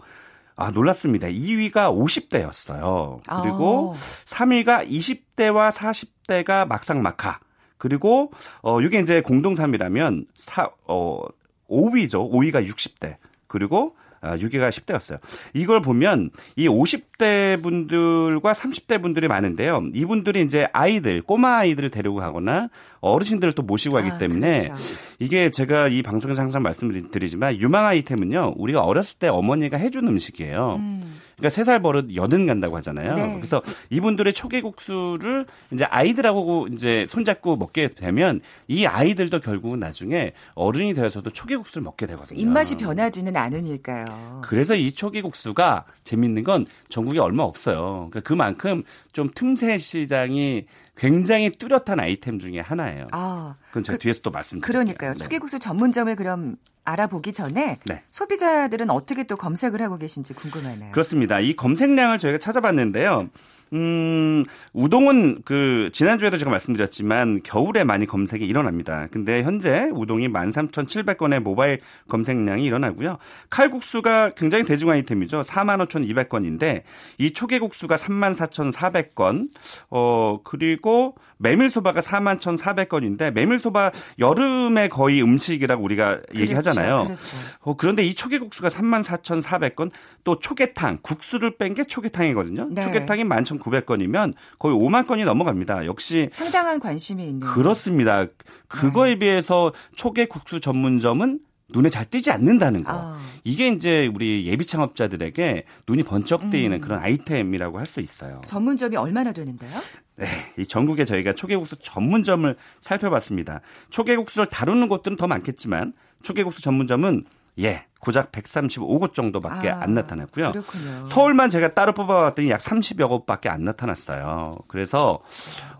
아, 0.56 0.70
놀랐습니다. 0.70 1.28
2위가 1.28 1.72
50대였어요. 1.96 3.20
그리고 3.42 3.92
아. 3.94 3.98
3위가 4.26 4.88
20대와 4.88 5.70
40대가 5.72 6.66
막상 6.66 7.02
막하. 7.02 7.38
그리고 7.78 8.32
어 8.62 8.80
이게 8.80 8.98
이제 9.00 9.20
공동 9.20 9.54
3위라면 9.54 10.26
사 10.34 10.70
어 10.86 11.20
5위죠. 11.68 12.30
5위가 12.30 12.66
60대. 12.68 13.16
그리고 13.46 13.96
6위가 14.24 14.62
아, 14.62 14.70
10대였어요. 14.70 15.18
이걸 15.52 15.80
보면 15.80 16.30
이 16.56 16.68
50대 16.68 17.62
분들과 17.62 18.52
30대 18.52 19.00
분들이 19.02 19.28
많은데요. 19.28 19.90
이분들이 19.94 20.42
이제 20.42 20.66
아이들, 20.72 21.22
꼬마 21.22 21.58
아이들을 21.58 21.90
데리고 21.90 22.16
가거나 22.16 22.68
어르신들을 23.12 23.52
또 23.54 23.62
모시고 23.62 23.96
가기 23.96 24.10
아, 24.12 24.18
때문에 24.18 24.62
그렇죠. 24.62 24.94
이게 25.18 25.50
제가 25.50 25.88
이 25.88 26.02
방송에서 26.02 26.40
항상 26.40 26.62
말씀드리지만 26.62 27.56
유망 27.58 27.86
아이템은요. 27.86 28.54
우리가 28.56 28.80
어렸을 28.80 29.18
때 29.18 29.28
어머니가 29.28 29.76
해준 29.76 30.08
음식이에요. 30.08 30.76
음. 30.78 31.14
그러니까 31.36 31.48
세 31.50 31.64
살 31.64 31.80
버릇 31.80 32.14
여든 32.14 32.46
간다고 32.46 32.76
하잖아요. 32.76 33.14
네. 33.14 33.36
그래서 33.36 33.62
이분들의 33.90 34.32
초계국수를 34.34 35.46
이제 35.72 35.84
아이들하고 35.84 36.68
이제 36.72 37.06
손잡고 37.08 37.56
먹게 37.56 37.88
되면 37.88 38.40
이 38.68 38.86
아이들도 38.86 39.40
결국은 39.40 39.80
나중에 39.80 40.32
어른이 40.54 40.94
되어서도 40.94 41.30
초계국수를 41.30 41.82
먹게 41.82 42.06
되거든요. 42.06 42.38
입맛이 42.38 42.76
변하지는 42.76 43.36
않으니까요. 43.36 44.42
그래서 44.44 44.74
이 44.74 44.92
초계국수가 44.92 45.84
재밌는 46.04 46.44
건 46.44 46.66
전국에 46.88 47.18
얼마 47.18 47.42
없어요. 47.44 48.08
그러니까 48.10 48.20
그만큼 48.20 48.82
좀 49.12 49.30
틈새 49.34 49.78
시장이 49.78 50.66
굉장히 50.96 51.50
뚜렷한 51.50 51.98
아이템 51.98 52.38
중에 52.38 52.60
하나예요. 52.60 53.08
아, 53.12 53.56
그건 53.68 53.82
제가 53.82 53.96
그, 53.96 54.02
뒤에서 54.02 54.20
또 54.22 54.30
말씀드릴게요. 54.30 54.72
그러니까요. 54.72 55.12
네. 55.14 55.18
초계국수 55.18 55.58
전문점을 55.58 56.14
그럼 56.16 56.56
알아보기 56.84 57.32
전에 57.32 57.78
네. 57.86 58.02
소비자들은 58.10 58.90
어떻게 58.90 59.24
또 59.24 59.36
검색을 59.36 59.80
하고 59.82 59.98
계신지 59.98 60.34
궁금하네요. 60.34 60.92
그렇습니다. 60.92 61.40
이 61.40 61.54
검색량을 61.54 62.18
저희가 62.18 62.38
찾아봤는데요. 62.38 63.28
음, 63.74 64.44
우동은 64.72 65.42
그 65.44 65.90
지난주에도 65.92 66.38
제가 66.38 66.50
말씀드렸지만 66.50 67.42
겨울에 67.42 67.82
많이 67.84 68.06
검색이 68.06 68.44
일어납니다. 68.44 69.08
근데 69.10 69.42
현재 69.42 69.90
우동이 69.92 70.28
13,700건의 70.28 71.40
모바일 71.40 71.80
검색량이 72.08 72.64
일어나고요. 72.64 73.18
칼국수가 73.50 74.34
굉장히 74.36 74.64
대중 74.64 74.90
아이템이죠. 74.90 75.42
45,200건인데 75.42 76.82
이 77.18 77.32
초계국수가 77.32 77.96
34,400건. 77.96 79.48
어, 79.90 80.38
그리고 80.44 81.16
메밀소바가 81.38 82.00
41,400건인데 82.00 83.32
메밀소바 83.32 83.90
여름에 84.20 84.88
거의 84.88 85.22
음식이라고 85.22 85.82
우리가 85.82 86.20
그렇죠, 86.20 86.40
얘기하잖아요. 86.40 87.04
그렇죠. 87.06 87.22
어, 87.60 87.76
그런데 87.76 88.04
이 88.04 88.14
초계국수가 88.14 88.68
34,400건 88.68 89.90
또 90.22 90.38
초계탕 90.38 91.00
국수를 91.02 91.56
뺀 91.58 91.74
게 91.74 91.82
초계탕이거든요. 91.82 92.68
네. 92.70 92.82
초계탕이 92.82 93.24
11,900건이면 93.64 94.34
거의 94.58 94.76
5만 94.76 95.06
건이 95.06 95.24
넘어갑니다. 95.24 95.86
역시 95.86 96.28
상당한 96.30 96.78
관심이 96.78 97.24
있는 97.24 97.46
그렇습니다. 97.46 98.26
그거에 98.68 99.14
네. 99.14 99.18
비해서 99.18 99.72
초계 99.96 100.26
국수 100.26 100.60
전문점은 100.60 101.40
눈에 101.70 101.88
잘 101.88 102.04
띄지 102.04 102.30
않는다는 102.30 102.84
거. 102.84 102.92
아. 102.92 103.18
이게 103.42 103.68
이제 103.68 104.10
우리 104.14 104.46
예비 104.46 104.66
창업자들에게 104.66 105.64
눈이 105.88 106.02
번쩍 106.02 106.50
뜨이는 106.50 106.76
음. 106.78 106.80
그런 106.80 107.00
아이템이라고 107.00 107.78
할 107.78 107.86
수 107.86 108.00
있어요. 108.00 108.40
전문점이 108.44 108.96
얼마나 108.96 109.32
되는데요? 109.32 109.70
네, 110.16 110.26
이 110.58 110.66
전국에 110.66 111.04
저희가 111.04 111.32
초계국수 111.32 111.76
전문점을 111.80 112.54
살펴봤습니다. 112.80 113.60
초계국수를 113.90 114.48
다루는 114.48 114.88
곳들은 114.88 115.16
더 115.16 115.26
많겠지만 115.26 115.92
초계국수 116.22 116.62
전문점은 116.62 117.22
예, 117.60 117.84
고작 118.00 118.32
135곳 118.32 119.14
정도밖에 119.14 119.70
아, 119.70 119.80
안 119.80 119.94
나타났고요. 119.94 120.52
그렇군요. 120.52 121.06
서울만 121.06 121.48
제가 121.48 121.74
따로 121.74 121.92
뽑아봤더니 121.92 122.50
약 122.50 122.60
30여 122.60 123.08
곳밖에 123.08 123.48
안 123.48 123.64
나타났어요. 123.64 124.58
그래서 124.68 125.20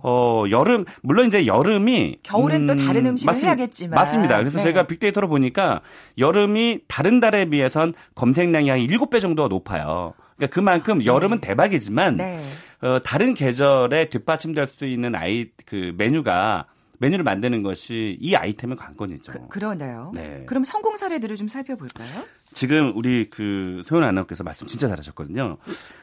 어 0.03 0.45
여름 0.51 0.85
물론 1.03 1.27
이제 1.27 1.47
여름이 1.47 2.21
겨울엔 2.23 2.63
음, 2.63 2.67
또 2.67 2.77
다른 2.77 3.07
음식을 3.07 3.27
맞습, 3.31 3.45
해야겠지만 3.45 3.95
맞습니다. 3.95 4.39
그래서 4.39 4.59
네. 4.59 4.65
제가 4.65 4.87
빅데이터로 4.87 5.29
보니까 5.29 5.83
여름이 6.17 6.81
다른 6.89 7.21
달에 7.21 7.47
비해선 7.47 7.93
검색량이 8.15 8.71
한 8.71 8.79
7배 8.79 9.21
정도가 9.21 9.49
높아요. 9.49 10.15
그러니까 10.37 10.55
그만큼 10.55 10.99
네. 11.01 11.07
여름은 11.07 11.41
대박이지만 11.41 12.17
네. 12.17 12.41
어, 12.81 12.99
다른 13.05 13.35
계절에 13.35 14.09
뒷받침될 14.09 14.67
수 14.67 14.87
있는 14.87 15.15
아이 15.15 15.49
그 15.67 15.95
메뉴가 15.97 16.67
메뉴를 16.99 17.25
만드는 17.25 17.63
것이 17.63 18.17
이 18.21 18.35
아이템의 18.35 18.77
관건이죠. 18.77 19.33
그, 19.49 19.59
러네요 19.59 20.13
네. 20.15 20.45
그럼 20.47 20.65
성공 20.65 20.97
사례들을 20.97 21.37
좀 21.37 21.49
살펴볼까요? 21.49 22.25
지금 22.53 22.93
우리 22.97 23.29
그 23.29 23.83
소연 23.85 24.05
아나운서께서 24.05 24.45
말씀 24.45 24.67
진짜 24.67 24.89
잘하셨거든요. 24.89 25.57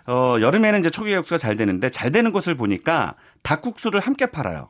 어, 0.07 0.35
여름에는 0.39 0.79
이제 0.79 0.89
초계국수가 0.89 1.37
잘 1.37 1.55
되는데 1.55 1.89
잘 1.89 2.11
되는 2.11 2.31
곳을 2.31 2.55
보니까 2.55 3.15
닭국수를 3.43 3.99
함께 3.99 4.25
팔아요. 4.25 4.69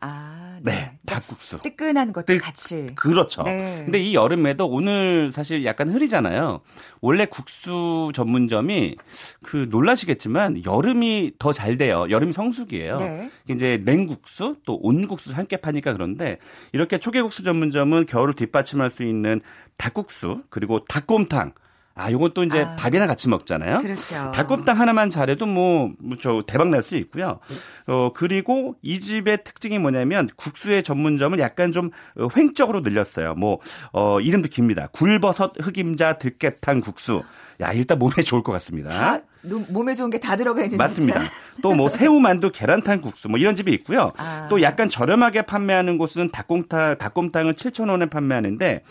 아, 0.00 0.58
네. 0.62 0.72
네. 0.72 0.98
닭국수. 1.06 1.58
뜨끈한 1.62 2.12
것도 2.12 2.36
같이. 2.38 2.86
그렇죠. 2.94 3.42
네. 3.42 3.82
근데 3.84 3.98
이 4.00 4.14
여름에도 4.14 4.66
오늘 4.66 5.30
사실 5.32 5.64
약간 5.64 5.88
흐리잖아요. 5.88 6.60
원래 7.00 7.26
국수 7.26 8.10
전문점이 8.14 8.96
그 9.42 9.66
놀라시겠지만 9.70 10.64
여름이 10.64 11.32
더 11.38 11.52
잘 11.52 11.76
돼요. 11.78 12.06
여름이 12.10 12.32
성수기예요. 12.32 12.96
네. 12.96 13.30
이제 13.48 13.80
냉국수 13.84 14.56
또 14.66 14.78
온국수 14.82 15.30
함께 15.32 15.56
파니까 15.56 15.92
그런데 15.92 16.38
이렇게 16.72 16.98
초계국수 16.98 17.42
전문점은 17.44 18.06
겨울을 18.06 18.34
뒷받침할 18.34 18.90
수 18.90 19.04
있는 19.04 19.40
닭국수 19.76 20.42
그리고 20.50 20.80
닭곰탕 20.80 21.52
아, 21.96 22.10
요건 22.10 22.32
또 22.34 22.42
이제 22.42 22.62
아, 22.62 22.74
밥이랑 22.76 23.06
같이 23.06 23.28
먹잖아요. 23.28 23.78
그렇죠. 23.78 24.32
닭곰탕 24.32 24.80
하나만 24.80 25.10
잘해도 25.10 25.46
뭐, 25.46 25.92
뭐, 26.00 26.16
저, 26.20 26.42
대박 26.46 26.68
날 26.68 26.82
수 26.82 26.96
있고요. 26.96 27.38
어, 27.86 28.10
그리고 28.14 28.74
이 28.82 28.98
집의 29.00 29.44
특징이 29.44 29.78
뭐냐면 29.78 30.28
국수의 30.36 30.82
전문점을 30.82 31.38
약간 31.38 31.70
좀 31.70 31.90
어, 32.18 32.26
횡적으로 32.36 32.80
늘렸어요. 32.80 33.34
뭐, 33.34 33.60
어, 33.92 34.18
이름도 34.20 34.48
깁니다. 34.48 34.88
굴버섯 34.88 35.52
흑임자 35.60 36.14
들깨탕 36.18 36.80
국수. 36.80 37.22
야, 37.60 37.72
일단 37.72 37.98
몸에 38.00 38.22
좋을 38.24 38.42
것 38.42 38.50
같습니다. 38.52 38.88
다, 38.90 39.20
몸에 39.68 39.94
좋은 39.94 40.10
게 40.10 40.18
다 40.18 40.34
들어가 40.36 40.64
있는 40.64 40.78
맞습니다. 40.78 41.20
또 41.62 41.74
뭐 41.74 41.88
새우 41.90 42.18
만두 42.18 42.50
계란탕 42.50 43.02
국수 43.02 43.28
뭐 43.28 43.38
이런 43.38 43.54
집이 43.54 43.70
있고요. 43.74 44.10
아. 44.16 44.48
또 44.48 44.62
약간 44.62 44.88
저렴하게 44.88 45.42
판매하는 45.42 45.98
곳은 45.98 46.30
닭곰탕 46.32 46.96
닭곰탕을 46.98 47.54
7,000원에 47.54 48.08
판매하는데 48.10 48.82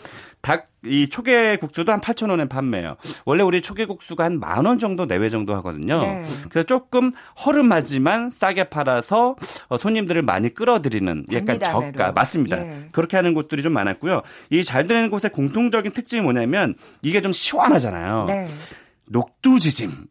닭 0.44 0.68
이 0.86 1.08
초계 1.08 1.56
국수도 1.56 1.92
한 1.92 2.00
8,000원에 2.02 2.46
판매해요. 2.46 2.96
원래 3.24 3.42
우리 3.42 3.62
초계 3.62 3.86
국수가 3.86 4.24
한 4.24 4.38
만 4.38 4.66
원 4.66 4.78
정도 4.78 5.06
내외 5.06 5.30
정도 5.30 5.54
하거든요. 5.56 6.00
네. 6.02 6.26
그래서 6.50 6.66
조금 6.66 7.10
허름하지만 7.46 8.28
싸게 8.28 8.64
팔아서 8.64 9.36
어, 9.68 9.78
손님들을 9.78 10.20
많이 10.20 10.52
끌어들이는 10.52 11.24
약간 11.32 11.58
저가 11.94 12.12
맞습니다. 12.12 12.58
예. 12.60 12.88
그렇게 12.92 13.16
하는 13.16 13.32
곳들이 13.32 13.62
좀 13.62 13.72
많았고요. 13.72 14.20
이 14.50 14.62
잘 14.62 14.86
되는 14.86 15.08
곳의 15.08 15.30
공통적인 15.32 15.92
특징이 15.92 16.20
뭐냐면 16.20 16.74
이게 17.00 17.22
좀 17.22 17.32
시원하잖아요. 17.32 18.24
네. 18.26 18.46
녹두지짐. 19.08 20.06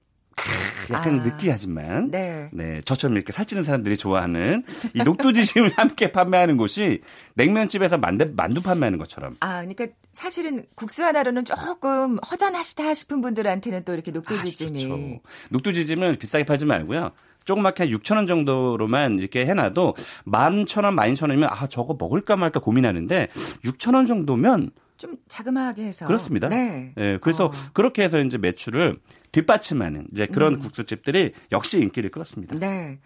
약간 0.92 1.20
아, 1.20 1.24
느끼하지만 1.24 2.12
네. 2.12 2.50
네 2.52 2.82
저처럼 2.82 3.16
이렇게 3.16 3.32
살찌는 3.32 3.64
사람들이 3.64 3.98
좋아하는 3.98 4.64
이 4.94 5.04
녹두지심을 5.04 5.74
함께 5.78 6.12
판매하는 6.12 6.58
곳이 6.58 7.02
냉면집에서 7.36 7.98
만두, 7.98 8.32
만두 8.36 8.62
판매하는 8.62 8.98
것처럼. 9.00 9.38
아 9.40 9.62
그러니까 9.62 9.88
사실은 10.12 10.66
국수 10.76 11.04
하나로는 11.04 11.46
조금 11.46 12.18
허전하시다 12.18 12.94
싶은 12.94 13.22
분들한테는 13.22 13.84
또 13.86 13.94
이렇게 13.94 14.12
녹두지짐이. 14.12 14.86
아, 14.86 14.88
그렇죠. 14.88 15.22
녹두지짐은 15.50 16.16
비싸게 16.18 16.46
팔지 16.46 16.66
말고요. 16.66 17.12
조그맣게 17.46 17.84
한 17.84 17.92
6천 17.92 18.16
원 18.16 18.28
정도로만 18.28 19.20
이렇게 19.20 19.46
해놔도 19.46 19.96
만천 20.24 20.86
원, 20.86 20.96
만천 20.96 21.30
원이면 21.30 21.50
아 21.52 21.68
저거 21.68 21.96
먹을까 22.00 22.36
말까 22.36 22.60
고민하는데 22.60 23.28
6천 23.66 23.96
원 23.96 24.06
정도면 24.06 24.72
좀 24.98 25.18
자그마하게 25.28 25.84
해서 25.84 26.08
그렇습니다. 26.08 26.48
네. 26.48 26.94
네 26.96 27.18
그래서 27.22 27.48
어. 27.48 27.52
그렇게 27.74 28.04
해서 28.04 28.20
이제 28.20 28.38
매출을 28.38 28.98
뒷받침하는 29.34 30.08
이제 30.14 30.26
그런 30.28 30.54
음. 30.56 30.60
국수집들이 30.62 31.34
역시 31.52 31.82
인기를 31.82 32.10
끌었습니다. 32.12 32.56
네. 32.56 33.00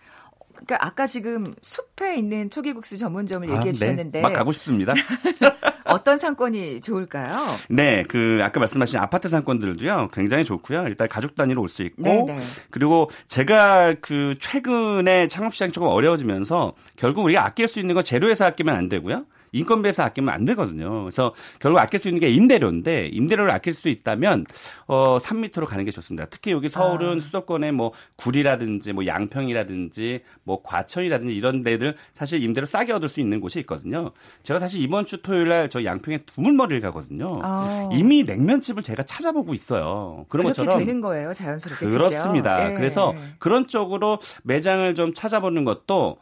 그러니까 0.54 0.78
아까 0.86 1.06
지금 1.08 1.54
숲에 1.62 2.16
있는 2.18 2.50
초계국수 2.50 2.98
전문점을 2.98 3.48
아, 3.48 3.54
얘기해 3.56 3.72
네. 3.72 3.72
주셨는데 3.74 4.22
막 4.22 4.34
가고 4.34 4.52
싶습니다. 4.52 4.94
어떤 5.86 6.18
상권이 6.18 6.82
좋을까요? 6.82 7.42
네, 7.70 8.04
그 8.10 8.40
아까 8.42 8.60
말씀하신 8.60 9.00
아파트 9.00 9.30
상권들도요 9.30 10.10
굉장히 10.12 10.44
좋고요. 10.44 10.86
일단 10.88 11.08
가족 11.08 11.36
단위로 11.36 11.62
올 11.62 11.70
수 11.70 11.84
있고 11.84 12.02
네네. 12.02 12.26
네. 12.26 12.40
그리고 12.72 13.10
제가 13.28 13.96
그 14.02 14.36
최근에 14.40 15.28
창업 15.30 15.54
시장이 15.54 15.72
조금 15.72 15.88
어려워지면서 15.90 16.74
결국 16.98 17.24
우리가 17.24 17.46
아낄 17.46 17.68
수 17.68 17.80
있는 17.80 17.96
거 17.96 18.02
재료에서 18.02 18.46
아끼면 18.46 18.76
안 18.76 18.90
되고요. 18.90 19.26
인건비에서 19.52 20.04
아끼면 20.04 20.34
안 20.34 20.46
되거든요. 20.46 21.04
그래서 21.04 21.34
결국 21.60 21.80
아낄 21.80 22.00
수 22.00 22.08
있는 22.08 22.20
게 22.20 22.30
임대료인데 22.30 23.08
임대료를 23.08 23.52
아낄 23.52 23.74
수 23.74 23.90
있다면 23.90 24.46
어, 24.88 25.20
산 25.20 25.42
밑으로 25.42 25.66
가는 25.68 25.86
게 25.86 25.92
좋습니다. 25.92 26.26
특히 26.30 26.52
여기 26.52 26.70
서울은 26.70 27.18
아. 27.18 27.20
수도권에 27.22 27.72
뭐 27.72 27.92
구리라든지 28.16 28.94
뭐 28.94 29.06
양평이라든지 29.06 30.22
뭐 30.44 30.62
과천이라든지 30.64 31.36
이런 31.36 31.64
데들 31.64 31.96
사실 32.14 32.42
임대료 32.44 32.66
싸게 32.66 32.94
얻을 32.94 33.10
수 33.10 33.20
있는 33.20 33.40
곳이 33.40 33.60
있거든요. 33.60 34.12
제가 34.44 34.60
사실 34.60 34.82
이번 34.82 35.06
주 35.06 35.22
토요일 35.22 35.50
날 35.50 35.68
저 35.70 35.84
양평에 35.84 36.20
두물머리를 36.20 36.82
가거든요. 36.82 37.40
아. 37.44 37.90
이미 37.92 38.24
냉면집을 38.24 38.84
제가 38.84 39.04
찾아보고 39.04 39.54
있어요. 39.54 40.26
그런 40.30 40.46
그렇게 40.46 40.62
것처럼 40.64 40.80
되는 40.80 41.02
거예요, 41.02 41.34
자연스럽게. 41.34 41.86
그렇습니다. 41.86 42.72
예. 42.72 42.76
그래서 42.76 43.14
그런 43.40 43.68
쪽으로 43.68 44.20
매장을 44.44 44.94
좀 44.96 45.14
찾아보는 45.14 45.66
것도 45.66 46.18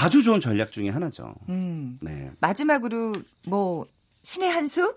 아주 0.00 0.22
좋은 0.22 0.40
전략 0.40 0.70
중의 0.72 0.90
하나죠. 0.92 1.34
음. 1.48 1.98
네. 2.02 2.30
마지막으로 2.40 3.12
뭐 3.46 3.86
신의 4.22 4.50
한 4.50 4.66
수? 4.66 4.94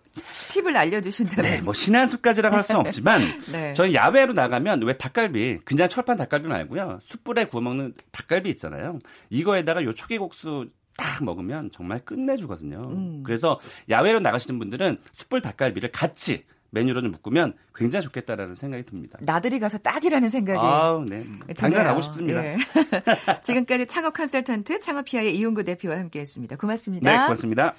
팁을 0.50 0.76
알려주신다면. 0.76 1.50
네, 1.52 1.62
뭐 1.62 1.74
신의 1.74 2.00
한 2.00 2.08
수까지라고 2.08 2.56
할 2.56 2.64
수는 2.64 2.82
없지만, 2.86 3.22
네. 3.54 3.74
저희 3.74 3.94
야외로 3.94 4.34
나가면 4.34 4.84
왜 4.84 4.98
닭갈비, 4.98 5.60
그냥 5.64 5.88
철판 5.88 6.18
닭갈비 6.18 6.48
말고요. 6.48 7.00
숯불에 7.02 7.46
구워 7.46 7.62
먹는 7.62 7.94
닭갈비 8.12 8.50
있잖아요. 8.52 9.00
이거에다가 9.30 9.84
요 9.86 9.94
초계국수 9.94 10.68
딱 10.98 11.24
먹으면 11.24 11.70
정말 11.72 12.04
끝내주거든요. 12.04 12.82
음. 12.88 13.24
그래서 13.24 13.60
야외로 13.90 14.20
나가시는 14.20 14.60
분들은 14.60 14.98
숯불 15.14 15.42
닭갈비를 15.42 15.92
같이 15.92 16.44
메뉴로 16.72 17.02
좀 17.02 17.12
묶으면 17.12 17.54
굉장히 17.76 18.04
좋겠다라는 18.04 18.56
생각이 18.56 18.84
듭니다. 18.84 19.20
나들이 19.22 19.60
가서 19.60 19.78
딱이라는 19.78 20.30
생각이 20.30 20.60
아, 20.62 21.04
네. 21.08 21.26
당장 21.56 21.84
가고 21.84 22.02
싶습니다. 22.02 22.44
예. 22.46 22.58
지금까지 23.44 23.86
창업 23.86 24.14
컨설턴트 24.14 24.80
창업피아의 24.80 25.36
이용구 25.38 25.64
대표와 25.64 25.98
함께했습니다. 25.98 26.56
고맙습니다. 26.56 27.12
네, 27.12 27.18
고맙습니다. 27.18 27.76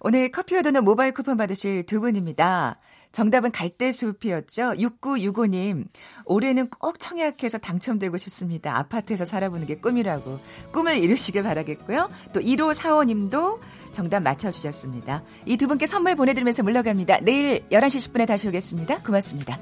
오늘 0.00 0.30
커피와 0.30 0.62
도넛 0.62 0.84
모바일 0.84 1.12
쿠폰 1.12 1.36
받으실 1.36 1.84
두 1.84 2.00
분입니다. 2.00 2.78
정답은 3.12 3.50
갈대숲이었죠. 3.52 4.74
6965님, 4.78 5.86
올해는 6.24 6.68
꼭 6.70 6.98
청약해서 6.98 7.58
당첨되고 7.58 8.16
싶습니다. 8.16 8.76
아파트에서 8.78 9.24
살아보는 9.24 9.66
게 9.66 9.76
꿈이라고. 9.76 10.38
꿈을 10.72 10.98
이루시길 10.98 11.42
바라겠고요. 11.42 12.10
또 12.32 12.40
1545님도 12.40 13.60
정답 13.92 14.20
맞춰주셨습니다. 14.20 15.22
이 15.46 15.56
두 15.56 15.66
분께 15.66 15.86
선물 15.86 16.14
보내드리면서 16.14 16.62
물러갑니다. 16.62 17.20
내일 17.22 17.64
11시 17.70 18.12
10분에 18.12 18.26
다시 18.26 18.46
오겠습니다. 18.48 19.02
고맙습니다. 19.02 19.58